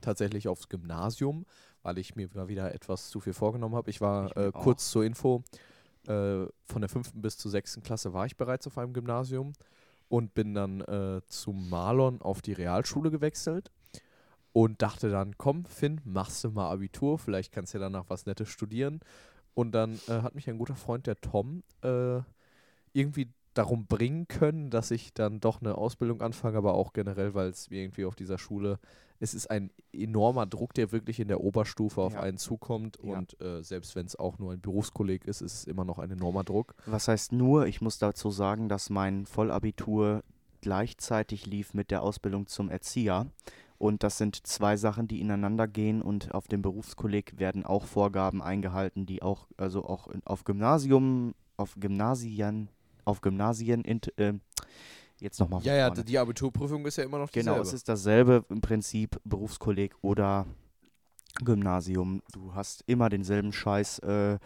[0.00, 1.46] tatsächlich aufs Gymnasium,
[1.82, 3.90] weil ich mir mal wieder etwas zu viel vorgenommen habe.
[3.90, 5.44] Ich war äh, kurz zur Info,
[6.08, 9.54] äh, von der fünften bis zur sechsten Klasse war ich bereits auf einem Gymnasium
[10.08, 13.70] und bin dann äh, zu Marlon auf die Realschule gewechselt
[14.52, 18.26] und dachte dann, komm Finn, machst du mal Abitur, vielleicht kannst du ja danach was
[18.26, 19.00] Nettes studieren.
[19.58, 22.20] Und dann äh, hat mich ein guter Freund, der Tom, äh,
[22.92, 27.48] irgendwie darum bringen können, dass ich dann doch eine Ausbildung anfange, aber auch generell, weil
[27.48, 28.78] es irgendwie auf dieser Schule,
[29.18, 32.20] es ist ein enormer Druck, der wirklich in der Oberstufe auf Ja.
[32.20, 33.18] einen zukommt Ja.
[33.18, 36.12] und äh, selbst wenn es auch nur ein Berufskolleg ist, ist es immer noch ein
[36.12, 36.76] enormer Druck.
[36.86, 40.22] was heißt nur, ich muss dazu sagen, dass mein Vollabitur
[40.60, 43.26] gleichzeitig lief mit der Ausbildung zum Erzieher.
[43.78, 48.42] Und das sind zwei Sachen, die ineinander gehen und auf dem Berufskolleg werden auch Vorgaben
[48.42, 52.68] eingehalten, die auch, also auch in- auf Gymnasium, auf Gymnasien,
[53.04, 54.40] auf Gymnasien, int, ähm,
[55.20, 57.68] jetzt nochmal Ja, ja, die Abiturprüfung ist ja immer noch Genau, dieselbe.
[57.68, 60.46] es ist dasselbe im Prinzip, Berufskolleg oder
[61.44, 62.22] Gymnasium.
[62.32, 64.38] Du hast immer denselben Scheiß äh,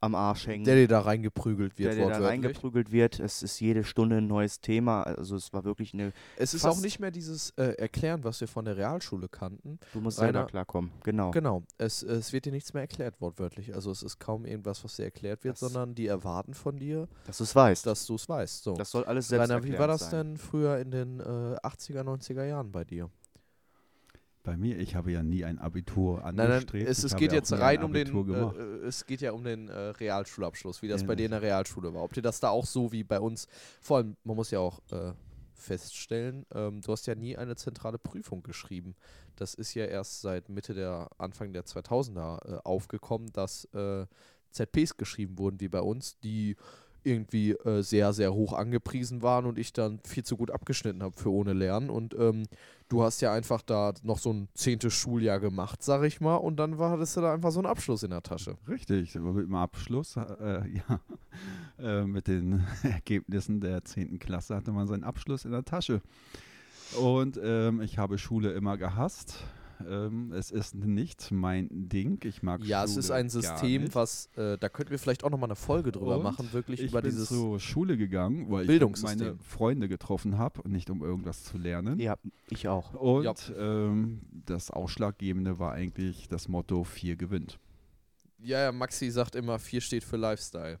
[0.00, 0.64] am Arsch hängen.
[0.64, 3.18] der dir da reingeprügelt wird, der dir da reingeprügelt wird.
[3.20, 5.02] Es ist jede Stunde ein neues Thema.
[5.02, 6.12] Also es war wirklich eine.
[6.36, 9.78] Es ist auch nicht mehr dieses äh, Erklären, was wir von der Realschule kannten.
[9.92, 10.90] Du musst Rainer- selber klarkommen.
[11.04, 11.30] Genau.
[11.30, 13.74] Genau, es, es wird dir nichts mehr erklärt, wortwörtlich.
[13.74, 17.08] Also es ist kaum irgendwas, was dir erklärt wird, Das- sondern die erwarten von dir,
[17.26, 17.86] Dass du es weißt.
[17.86, 18.62] dass du es weißt.
[18.64, 18.74] So.
[18.74, 20.28] das soll alles selbst Rainer, wie war das sein.
[20.28, 21.22] denn früher in den äh,
[21.62, 23.10] 80er, 90er Jahren bei dir?
[24.46, 26.88] Bei mir, ich habe ja nie ein Abitur Nein, nein, angestrebt.
[26.88, 29.68] es, es geht jetzt rein ein um den, äh, äh, es geht ja um den
[29.68, 32.04] äh, Realschulabschluss, wie das Ja, bei dir in der Realschule war.
[32.04, 33.48] Ob dir das da auch so wie bei uns,
[33.80, 35.14] vor allem, man muss ja auch äh,
[35.52, 38.94] feststellen, ähm, du hast ja nie eine zentrale Prüfung geschrieben.
[39.34, 44.06] Das ist ja erst seit Mitte der, Anfang der 2000er äh, aufgekommen, dass äh,
[44.52, 46.56] ZPs geschrieben wurden, wie bei uns, die
[47.06, 51.14] irgendwie äh, sehr, sehr hoch angepriesen waren und ich dann viel zu gut abgeschnitten habe
[51.16, 51.88] für ohne Lernen.
[51.88, 52.46] Und ähm,
[52.88, 56.56] du hast ja einfach da noch so ein zehntes Schuljahr gemacht, sag ich mal, und
[56.56, 58.56] dann war, hattest du da einfach so einen Abschluss in der Tasche.
[58.68, 61.00] Richtig, mit dem Abschluss, äh, ja,
[61.78, 64.18] äh, mit den Ergebnissen der 10.
[64.18, 66.02] Klasse hatte man seinen Abschluss in der Tasche.
[67.00, 69.44] Und ähm, ich habe Schule immer gehasst.
[69.86, 72.18] Ähm, es ist nicht mein Ding.
[72.24, 75.30] Ich mag Ja, Schule es ist ein System, was, äh, da könnten wir vielleicht auch
[75.30, 77.28] nochmal eine Folge drüber Und machen, wirklich ich über bin dieses.
[77.28, 79.18] zur Schule gegangen, weil ich Bildungssystem.
[79.26, 81.98] meine Freunde getroffen habe und nicht um irgendwas zu lernen.
[81.98, 82.16] Ja,
[82.48, 82.94] ich auch.
[82.94, 83.34] Und Ja.
[83.58, 87.58] ähm, das Ausschlaggebende war eigentlich das Motto 4 gewinnt.
[88.38, 90.78] Ja, ja, Maxi sagt immer, 4 steht für Lifestyle.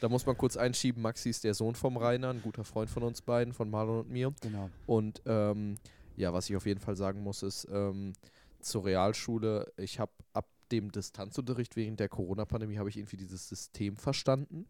[0.00, 3.02] Da muss man kurz einschieben, Maxi ist der Sohn vom Rainer, ein guter Freund von
[3.02, 4.32] uns beiden, von Marlon und mir.
[4.42, 4.70] Genau.
[4.86, 5.76] Und ähm,
[6.18, 8.12] ja, was ich auf jeden Fall sagen muss, ist ähm,
[8.60, 13.96] zur Realschule, ich habe ab dem Distanzunterricht während der Corona-Pandemie habe ich irgendwie dieses System
[13.96, 14.66] verstanden.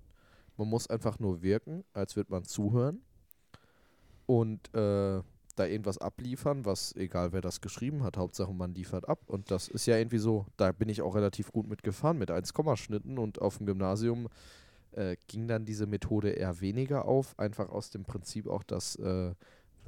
[0.56, 3.02] Man muss einfach nur wirken, als würde man zuhören
[4.26, 5.22] und äh,
[5.56, 9.22] da irgendwas abliefern, was egal wer das geschrieben hat, Hauptsache man liefert ab.
[9.26, 12.52] Und das ist ja irgendwie so, da bin ich auch relativ gut mitgefahren mit 1,
[12.74, 14.28] Schnitten und auf dem Gymnasium
[14.92, 19.34] äh, ging dann diese Methode eher weniger auf, einfach aus dem Prinzip auch, dass äh,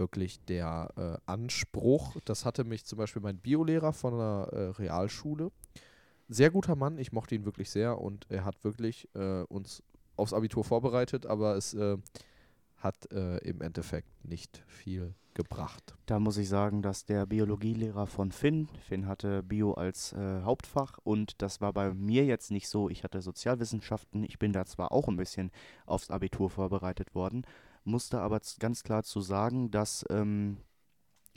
[0.01, 5.53] wirklich der äh, Anspruch, das hatte mich zum Beispiel mein Biolehrer von der äh, Realschule,
[6.29, 9.85] sehr guter Mann, ich mochte ihn wirklich sehr und er hat wirklich äh, uns
[10.17, 11.97] aufs Abitur vorbereitet, aber es äh,
[12.77, 15.95] hat äh, im Endeffekt nicht viel gebracht.
[16.07, 20.99] Da muss ich sagen, dass der Biologielehrer von Finn, Finn hatte Bio als äh, Hauptfach
[21.03, 22.89] und das war bei mir jetzt nicht so.
[22.89, 25.51] Ich hatte Sozialwissenschaften, ich bin da zwar auch ein bisschen
[25.87, 27.45] aufs Abitur vorbereitet worden,
[27.85, 30.59] musste aber z- ganz klar zu sagen, dass ähm,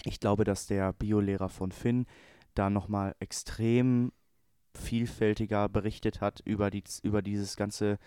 [0.05, 2.05] ich glaube, dass der Biolehrer von Finn
[2.55, 4.11] da nochmal extrem
[4.75, 7.99] vielfältiger berichtet hat über, die, über dieses ganze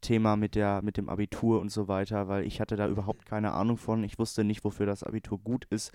[0.00, 3.52] Thema mit, der, mit dem Abitur und so weiter, weil ich hatte da überhaupt keine
[3.52, 4.04] Ahnung von.
[4.04, 5.92] Ich wusste nicht, wofür das Abitur gut ist.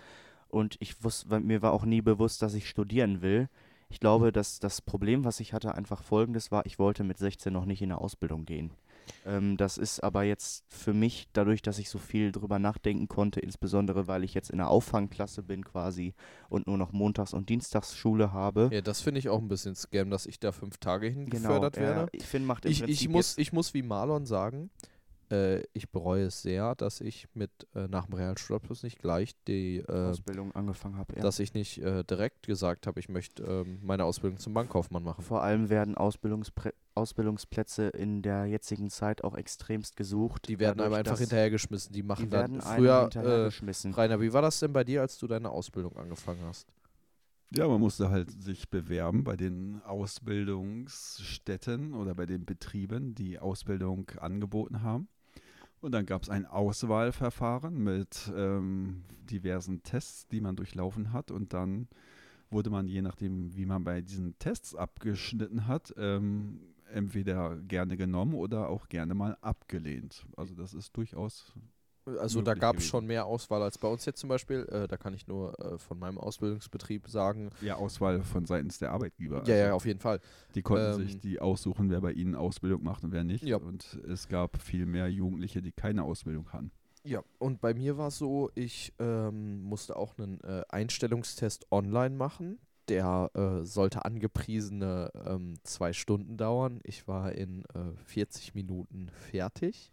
[0.50, 3.50] Und ich wusste, mir war auch nie bewusst, dass ich studieren will.
[3.90, 7.54] Ich glaube, dass das Problem, was ich hatte, einfach folgendes war, ich wollte mit 16
[7.54, 8.72] noch nicht in eine Ausbildung gehen.
[9.26, 13.40] Ähm, das ist aber jetzt für mich, dadurch, dass ich so viel drüber nachdenken konnte,
[13.40, 16.14] insbesondere weil ich jetzt in der Auffangklasse bin quasi
[16.50, 18.70] und nur noch Montags- und Dienstagsschule habe.
[18.72, 21.78] Ja, das finde ich auch ein bisschen Scam, dass ich da fünf Tage Genau, hingefördert
[21.78, 22.10] werde.
[22.12, 24.70] ich finde, macht im Ich, Prinzip ich, muss, ich muss wie Marlon sagen,
[25.34, 29.78] äh, ich bereue es sehr, dass ich mit äh, nach dem Realschulabschluss nicht gleich die,
[29.78, 31.16] äh, Ausbildung angefangen habe.
[31.16, 31.22] Ja.
[31.22, 35.24] dass ich nicht äh, direkt gesagt habe, ich möchte ähm, meine Ausbildung zum Bankkaufmann machen.
[35.24, 40.48] Vor allem werden Ausbildungspre Ausbildungsplätze in der jetzigen Zeit auch extremst gesucht.
[40.48, 41.92] Die werden einem dadurch, einfach hinterhergeschmissen.
[41.92, 43.00] Die machen Die dann früher.
[43.00, 43.96] Äh, hinterhergeschmissen.
[43.96, 46.68] Rainer, wie war das denn bei dir, als du deine Ausbildung angefangen hast?
[47.56, 54.10] Ja, man musste halt sich bewerben bei den Ausbildungsstätten oder bei den Betrieben, die Ausbildung
[54.20, 55.08] angeboten haben.
[55.84, 61.30] Und dann gab es ein Auswahlverfahren mit ähm, diversen Tests, die man durchlaufen hat.
[61.30, 61.90] Und dann
[62.50, 68.34] wurde man, je nachdem, wie man bei diesen Tests abgeschnitten hat, ähm, entweder gerne genommen
[68.34, 70.26] oder auch gerne mal abgelehnt.
[70.38, 71.52] Also das ist durchaus
[72.20, 74.66] Also da gab es schon mehr Auswahl als bei uns jetzt zum Beispiel.
[74.72, 77.50] Äh, da kann ich nur äh, von meinem Ausbildungsbetrieb sagen.
[77.62, 79.44] ja Auswahl von seitens der Arbeitgeber.
[79.46, 80.20] Ja, ja, Also auf jeden Fall.
[80.56, 83.44] Die konnten Ähm, sich die aussuchen, wer bei ihnen Ausbildung macht und wer nicht.
[83.44, 83.58] Ja.
[83.58, 86.72] Und es gab viel mehr Jugendliche, die keine Ausbildung hatten.
[87.06, 92.16] Ja, und bei mir war es so, ich ähm, musste auch einen äh, Einstellungstest online
[92.16, 92.60] machen.
[92.90, 96.82] Der äh, sollte angepriesene ähm, zwei Stunden dauern.
[96.84, 99.93] Ich war in äh, 40 Minuten fertig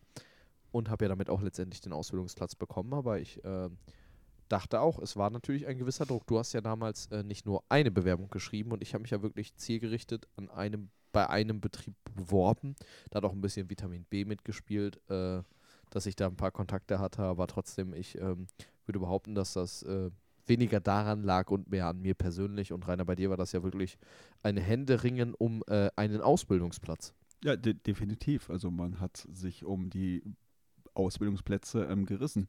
[0.72, 2.92] und habe ja damit auch letztendlich den Ausbildungsplatz bekommen.
[2.94, 3.78] Aber ich ähm,
[4.48, 6.26] dachte auch, es war natürlich ein gewisser Druck.
[6.26, 9.22] Du hast ja damals äh, nicht nur eine Bewerbung geschrieben und ich habe mich ja
[9.22, 12.76] wirklich zielgerichtet an einem, bei einem Betrieb beworben.
[13.10, 15.00] Da hat auch ein bisschen Vitamin B mitgespielt.
[15.08, 15.42] Äh,
[15.90, 18.46] dass ich da ein paar Kontakte hatte, aber trotzdem, ich ähm,
[18.86, 20.10] würde behaupten, dass das äh,
[20.46, 22.72] weniger daran lag und mehr an mir persönlich.
[22.72, 23.98] Und Rainer, bei dir war das ja wirklich
[24.42, 27.14] ein Händeringen um äh, einen Ausbildungsplatz.
[27.42, 28.50] Ja, de definitiv.
[28.50, 30.22] Also man hat sich um die
[31.00, 32.48] Ausbildungsplätze ähm, gerissen.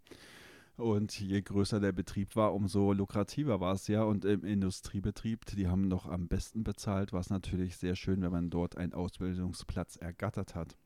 [0.78, 4.04] Und je größer der Betrieb war, umso lukrativer war es ja.
[4.04, 8.32] Und im Industriebetrieb, die haben noch am besten bezahlt, war es natürlich sehr schön, wenn
[8.32, 10.78] man dort einen Ausbildungsplatz ergattert hat.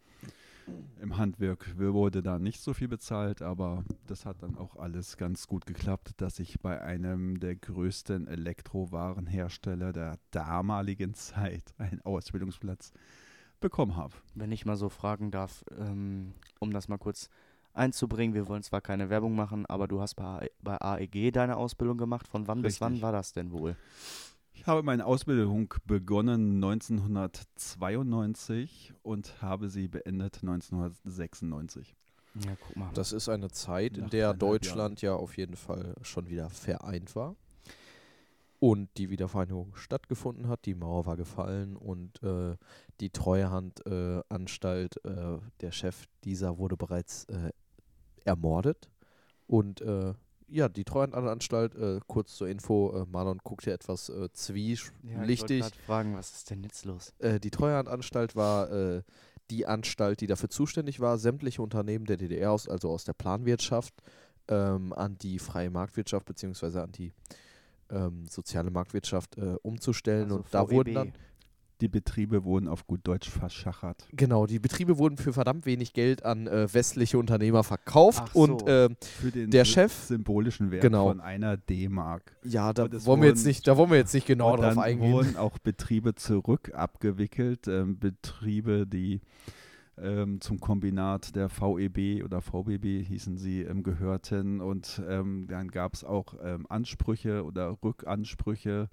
[1.00, 5.48] Im Handwerk wurde da nicht so viel bezahlt, aber das hat dann auch alles ganz
[5.48, 12.92] gut geklappt, dass ich bei einem der größten Elektrowarenhersteller der damaligen Zeit einen Ausbildungsplatz
[13.60, 14.16] bekommen habe.
[14.34, 17.30] Wenn ich mal so fragen darf, ähm, um das mal kurz
[17.76, 21.98] einzubringen, wir wollen zwar keine Werbung machen, aber du hast bei, bei AEG deine Ausbildung
[21.98, 22.28] gemacht.
[22.28, 23.04] Von wann bis wann Richtig.
[23.04, 23.76] war das denn wohl?
[24.54, 31.96] Ich habe meine Ausbildung begonnen 1992 und habe sie beendet 1996.
[32.36, 32.90] Ja, guck mal.
[32.94, 37.38] Das ist eine Zeit, in der Deutschland ja auf jeden Fall schon wieder vereint war.
[38.60, 42.56] Und die Wiedervereinigung stattgefunden hat, die Mauer war gefallen und äh,
[43.00, 47.52] die Treuhandanstalt, äh, äh, der Chef dieser wurde bereits äh,
[48.26, 48.90] ermordet.
[49.48, 50.14] Und äh,
[50.48, 54.34] ja, die Treuhandanstalt, äh, kurz zur Info, äh, Marlon guckt hier etwas äh, ja, ich
[54.34, 55.40] zwielichtig.
[55.42, 57.14] wollte grad fragen, was ist denn jetzt los?
[57.20, 59.02] Äh, die Treuhandanstalt war äh,
[59.50, 63.94] die Anstalt, die dafür zuständig war, sämtliche Unternehmen der DDR, aus, also aus der Planwirtschaft,
[64.48, 66.80] ähm, an die freie Marktwirtschaft bzw.
[66.80, 67.14] an die
[67.90, 70.26] ähm, soziale Marktwirtschaft äh, umzustellen.
[70.26, 70.72] Also und da VEB.
[70.72, 71.14] wurden dann,
[71.82, 74.08] Die Betriebe wurden auf gut Deutsch verschachert.
[74.14, 78.24] genau, die Betriebe wurden für verdammt wenig Geld an äh, westliche Unternehmer verkauft.
[78.30, 78.68] Ach Und so.
[78.68, 81.08] ähm, Für den Der Chef- symbolischen Wert Genau.
[81.10, 82.38] von einer D-Mark.
[82.44, 84.62] ja, da Und wollen wir jetzt wurden- nicht, da wollen wir jetzt nicht genau und
[84.62, 85.12] drauf dann eingehen.
[85.12, 89.20] wurden auch Betriebe zurück abgewickelt, ähm, Betriebe, die
[89.98, 94.60] ähm, zum Kombinat der VEB oder VBB hießen sie, ähm, gehörten.
[94.62, 98.90] Und ähm, dann gab es auch ähm, Ansprüche oder Rückansprüche,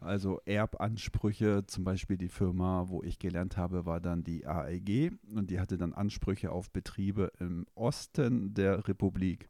[0.00, 1.64] also Erbansprüche.
[1.66, 5.78] Zum Beispiel die Firma, wo ich gelernt habe, war dann die AEG und die hatte
[5.78, 9.48] dann Ansprüche auf Betriebe im Osten der Republik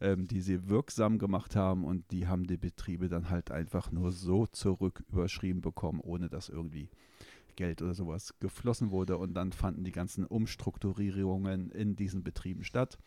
[0.00, 4.12] ähm, die sie wirksam gemacht haben und die haben die Betriebe dann halt einfach nur
[4.12, 6.90] so zurück überschrieben bekommen, ohne dass irgendwie
[7.56, 12.98] Geld oder sowas geflossen wurde und dann fanden die ganzen Umstrukturierungen in diesen Betrieben statt.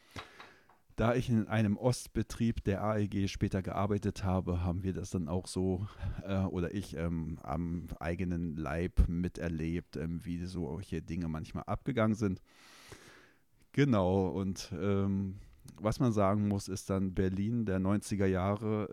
[0.97, 5.45] Da ich in einem Ostbetrieb der AEG später gearbeitet habe, haben wir das dann auch
[5.45, 5.87] so,
[6.27, 12.41] äh, oder ich ähm, am eigenen Leib miterlebt, ähm, wie solche Dinge manchmal abgegangen sind.
[13.73, 15.35] Genau, und ähm,
[15.79, 18.87] was man sagen muss, ist dann Berlin der 90er Jahre.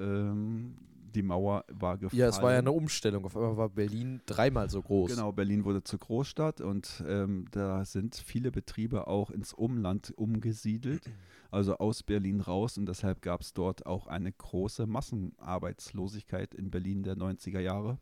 [1.14, 2.20] Die Mauer war gefallen.
[2.20, 3.24] Ja, es war ja eine Umstellung.
[3.24, 5.10] Auf einmal war Berlin dreimal so groß.
[5.10, 11.10] Genau, Berlin wurde zur Großstadt und ähm, da sind viele Betriebe auch ins Umland umgesiedelt,
[11.50, 17.02] also aus Berlin raus und deshalb gab es dort auch eine große Massenarbeitslosigkeit in Berlin
[17.02, 17.98] der 90er Jahre,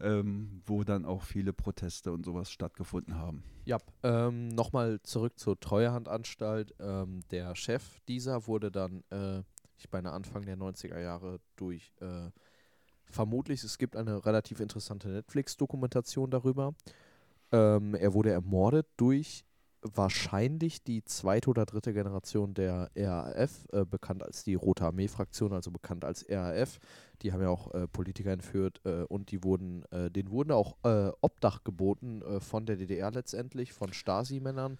[0.00, 3.44] ähm, wo dann auch viele Proteste und sowas stattgefunden haben.
[3.66, 6.74] Ja, ähm, nochmal zurück zur Treuhandanstalt.
[6.78, 9.42] Ähm, der Chef dieser wurde dann, äh,
[9.78, 12.30] ich meine Anfang der 90er Jahre durch, äh,
[13.04, 16.74] vermutlich, es gibt eine relativ interessante Netflix-Dokumentation darüber.
[17.52, 19.44] Ähm, er wurde ermordet durch
[19.94, 25.70] wahrscheinlich die zweite oder dritte Generation der RAF, äh, bekannt als die Rote Armee-Fraktion, also
[25.70, 26.78] bekannt als RAF.
[27.22, 30.76] Die haben ja auch äh, Politiker entführt äh, und die wurden, äh, denen wurden auch
[30.82, 34.78] äh, Obdach geboten äh, von der DDR letztendlich, von Stasi-Männern.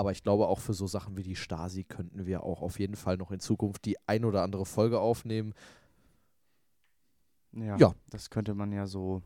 [0.00, 2.96] Aber ich glaube, auch für so Sachen wie die Stasi könnten wir auch auf jeden
[2.96, 5.52] Fall noch in Zukunft die ein oder andere Folge aufnehmen.
[7.52, 7.92] Ja, Ja.
[8.10, 9.22] das könnte man ja so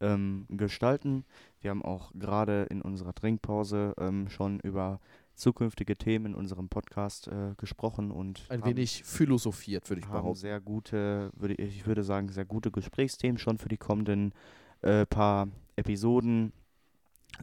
[0.00, 1.24] ähm, gestalten.
[1.60, 5.00] Wir haben auch gerade in unserer Trinkpause ähm, schon über
[5.34, 10.40] zukünftige Themen in unserem Podcast äh, gesprochen und Ein wenig philosophiert, würde ich haben behaupten.
[10.40, 14.34] sehr gute, würde ich, ich würde sagen, sehr gute Gesprächsthemen schon für die kommenden
[14.82, 16.52] äh, paar Episoden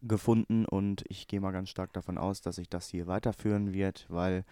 [0.04, 4.06] gefunden und ich gehe mal ganz stark davon aus, dass sich das hier weiterführen wird,
[4.10, 4.44] weil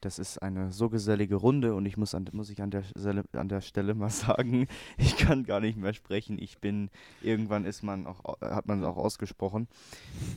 [0.00, 2.84] das ist eine so gesellige Runde und ich muss, an, muss ich an der,
[3.32, 4.66] an der Stelle mal sagen,
[4.96, 6.38] ich kann gar nicht mehr sprechen.
[6.38, 6.90] Ich bin,
[7.22, 9.68] irgendwann ist man auch, au- hat man es auch ausgesprochen.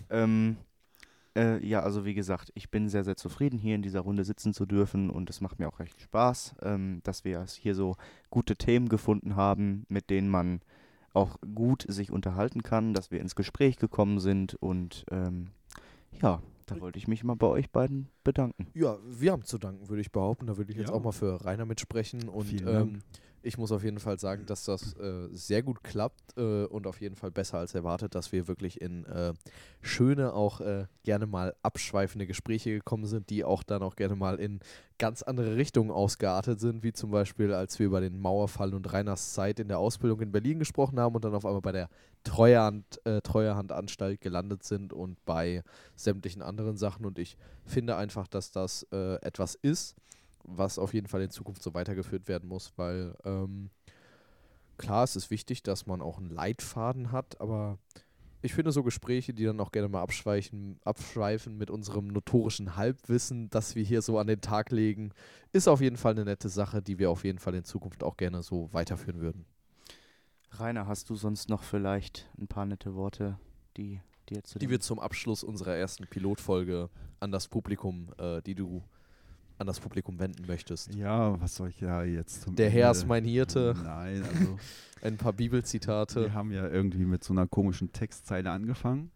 [0.09, 0.57] Ähm,
[1.35, 4.53] äh, ja, also wie gesagt, ich bin sehr, sehr zufrieden, hier in dieser Runde sitzen
[4.53, 7.95] zu dürfen und es macht mir auch recht Spaß, ähm, dass wir hier so
[8.29, 10.61] gute Themen gefunden haben, mit denen man
[11.13, 15.49] auch gut sich unterhalten kann, dass wir ins Gespräch gekommen sind und ähm,
[16.21, 18.67] ja, da wollte ich mich mal bei euch beiden bedanken.
[18.73, 20.47] Ja, wir haben zu danken, würde ich behaupten.
[20.47, 20.95] Da würde ich jetzt Ja.
[20.95, 22.29] auch mal für Rainer mitsprechen.
[22.29, 22.91] Und Vielen Dank.
[22.93, 22.99] ähm,
[23.43, 27.01] ich muss auf jeden Fall sagen, dass das äh, sehr gut klappt äh, und auf
[27.01, 29.33] jeden Fall besser als erwartet, dass wir wirklich in äh,
[29.81, 34.39] schöne, auch äh, gerne mal abschweifende Gespräche gekommen sind, die auch dann auch gerne mal
[34.39, 34.59] in
[34.97, 39.33] ganz andere Richtungen ausgeartet sind, wie zum Beispiel, als wir über den Mauerfall und Reiners
[39.33, 41.89] Zeit in der Ausbildung in Berlin gesprochen haben und dann auf einmal bei der
[42.23, 45.63] Treuhand, äh, Treuhandanstalt gelandet sind und bei
[45.95, 47.05] sämtlichen anderen Sachen.
[47.05, 49.95] Und ich finde einfach, dass das äh, etwas ist,
[50.43, 53.69] was auf jeden Fall in Zukunft so weitergeführt werden muss, weil ähm,
[54.77, 57.77] klar, es ist wichtig, dass man auch einen Leitfaden hat, aber
[58.41, 63.49] ich finde so Gespräche, die dann auch gerne mal abschweichen, abschweifen mit unserem notorischen Halbwissen,
[63.49, 65.11] das wir hier so an den Tag legen,
[65.53, 68.17] ist auf jeden Fall eine nette Sache, die wir auf jeden Fall in Zukunft auch
[68.17, 69.45] gerne so weiterführen würden.
[70.51, 73.39] Rainer, hast du sonst noch vielleicht ein paar nette Worte,
[73.77, 76.89] die dir zu Die wir zum Abschluss unserer ersten Pilotfolge
[77.21, 78.83] an das Publikum, äh, die du
[79.57, 80.93] an das Publikum wenden möchtest.
[80.95, 83.75] Ja, was soll ich ja jetzt Der Herr ist Ende- mein Hirte.
[83.83, 84.57] Nein, also
[85.01, 86.21] Ein paar Bibelzitate.
[86.23, 89.11] wir haben ja irgendwie mit so einer komischen Textzeile angefangen,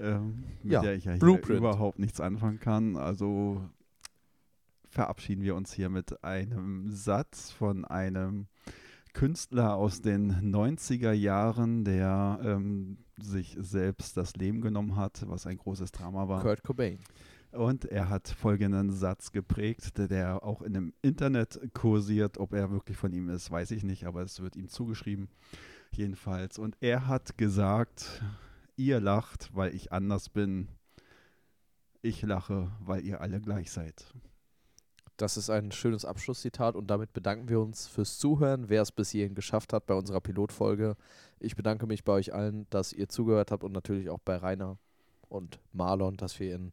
[0.00, 2.96] ähm, mit Ja, der ich ja hier überhaupt nichts anfangen kann.
[2.96, 3.62] Also
[4.88, 8.46] verabschieden wir uns hier mit einem Satz von einem
[9.12, 15.58] Künstler aus den 90er Jahren, der ähm, sich selbst das Leben genommen hat, was ein
[15.58, 16.40] großes Drama war.
[16.40, 16.98] Kurt Cobain.
[17.52, 22.38] Und er hat folgenden Satz geprägt, der, auch in dem Internet kursiert.
[22.38, 25.28] Ob er wirklich von ihm ist, weiß ich nicht, aber es wird ihm zugeschrieben.
[25.90, 26.58] Jedenfalls.
[26.58, 28.22] Und er hat gesagt,
[28.76, 30.68] ihr lacht, weil ich anders bin.
[32.00, 34.12] Ich lache, weil ihr alle gleich seid.
[35.18, 39.10] Das ist ein schönes Abschlusszitat und damit bedanken wir uns fürs Zuhören, wer es bis
[39.10, 40.96] hierhin geschafft hat bei unserer Pilotfolge.
[41.38, 44.78] Ich bedanke mich bei euch allen, dass ihr zugehört habt und natürlich auch bei Rainer
[45.28, 46.72] und Marlon, dass wir in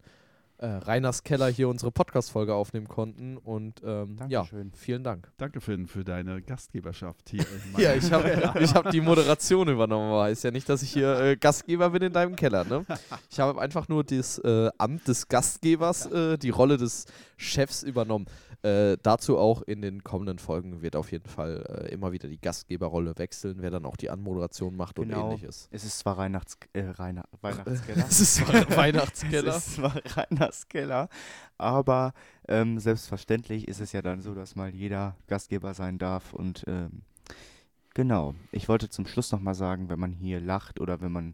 [0.59, 3.37] äh, Rainers Keller hier unsere Podcast-Folge aufnehmen konnten.
[3.37, 4.45] Und ähm, ja,
[4.75, 5.31] vielen Dank.
[5.37, 7.41] Danke, Finn, für deine Gastgeberschaft hier.
[7.41, 7.47] in
[7.81, 10.91] Ja, meinem- ich habe ich hab die Moderation übernommen, aber heißt ja nicht, dass ich
[10.91, 12.63] hier äh, Gastgeber bin in deinem Keller.
[12.65, 12.85] Ne?
[13.31, 17.05] Ich habe einfach nur das äh, Amt des Gastgebers, äh, die Rolle des
[17.37, 18.25] Chefs übernommen.
[18.61, 22.41] Äh, dazu auch in den kommenden Folgen wird auf jeden Fall äh, immer wieder die
[22.41, 25.27] Gastgeberrolle wechseln, wer dann auch die Anmoderation macht Genau.
[25.27, 25.69] und ähnliches.
[25.71, 28.05] Es ist zwar Weihnachts äh, Rainer, Weihnachtskeller.
[28.09, 29.55] Es ist zwar Weihnachtskeller.
[29.55, 31.07] Es ist zwar Rainers Keller,
[31.57, 32.13] aber
[32.49, 36.33] ähm, selbstverständlich ist es ja dann so, dass mal jeder Gastgeber sein darf.
[36.33, 37.03] Und ähm,
[37.93, 41.33] genau, ich wollte zum Schluss nochmal sagen, wenn man hier lacht oder wenn man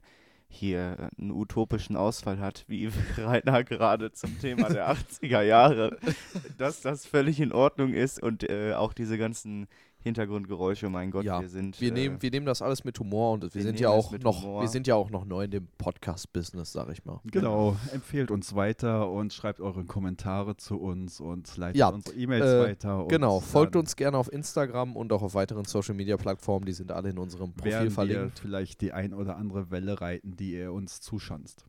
[0.55, 5.97] hier einen utopischen Ausfall hat, wie Rainer gerade zum Thema der 80er Jahre,
[6.57, 9.67] dass das völlig in Ordnung ist und äh, auch diese ganzen
[10.05, 11.81] Hintergrundgeräusche, mein Gott, Ja, wir sind.
[11.81, 14.11] Wir, äh, nehmen, wir nehmen das alles mit Humor und wir, wir sind ja auch
[14.11, 14.61] mit noch, Humor.
[14.61, 17.19] wir sind ja auch noch neu in dem Podcast-Business, sag ich mal.
[17.25, 22.45] Genau, empfehlt uns weiter und schreibt eure Kommentare zu uns und leitet Ja, unsere E-Mails
[22.45, 23.01] äh, weiter.
[23.01, 27.09] Und Genau, folgt uns gerne auf Instagram und auch auf weiteren Social-Media-Plattformen, die sind alle
[27.09, 28.39] in unserem Profil werden wir verlinkt.
[28.39, 31.65] vielleicht die ein oder andere Welle reiten, die ihr uns zuschanzt.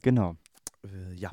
[0.00, 0.36] Genau.
[0.84, 1.30] Äh, ja.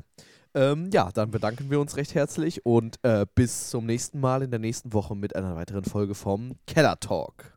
[0.54, 4.50] Ähm, ja, dann bedanken wir uns recht herzlich und äh, bis zum nächsten Mal in
[4.50, 7.50] der nächsten Woche mit einer weiteren Folge vom Keller Talk.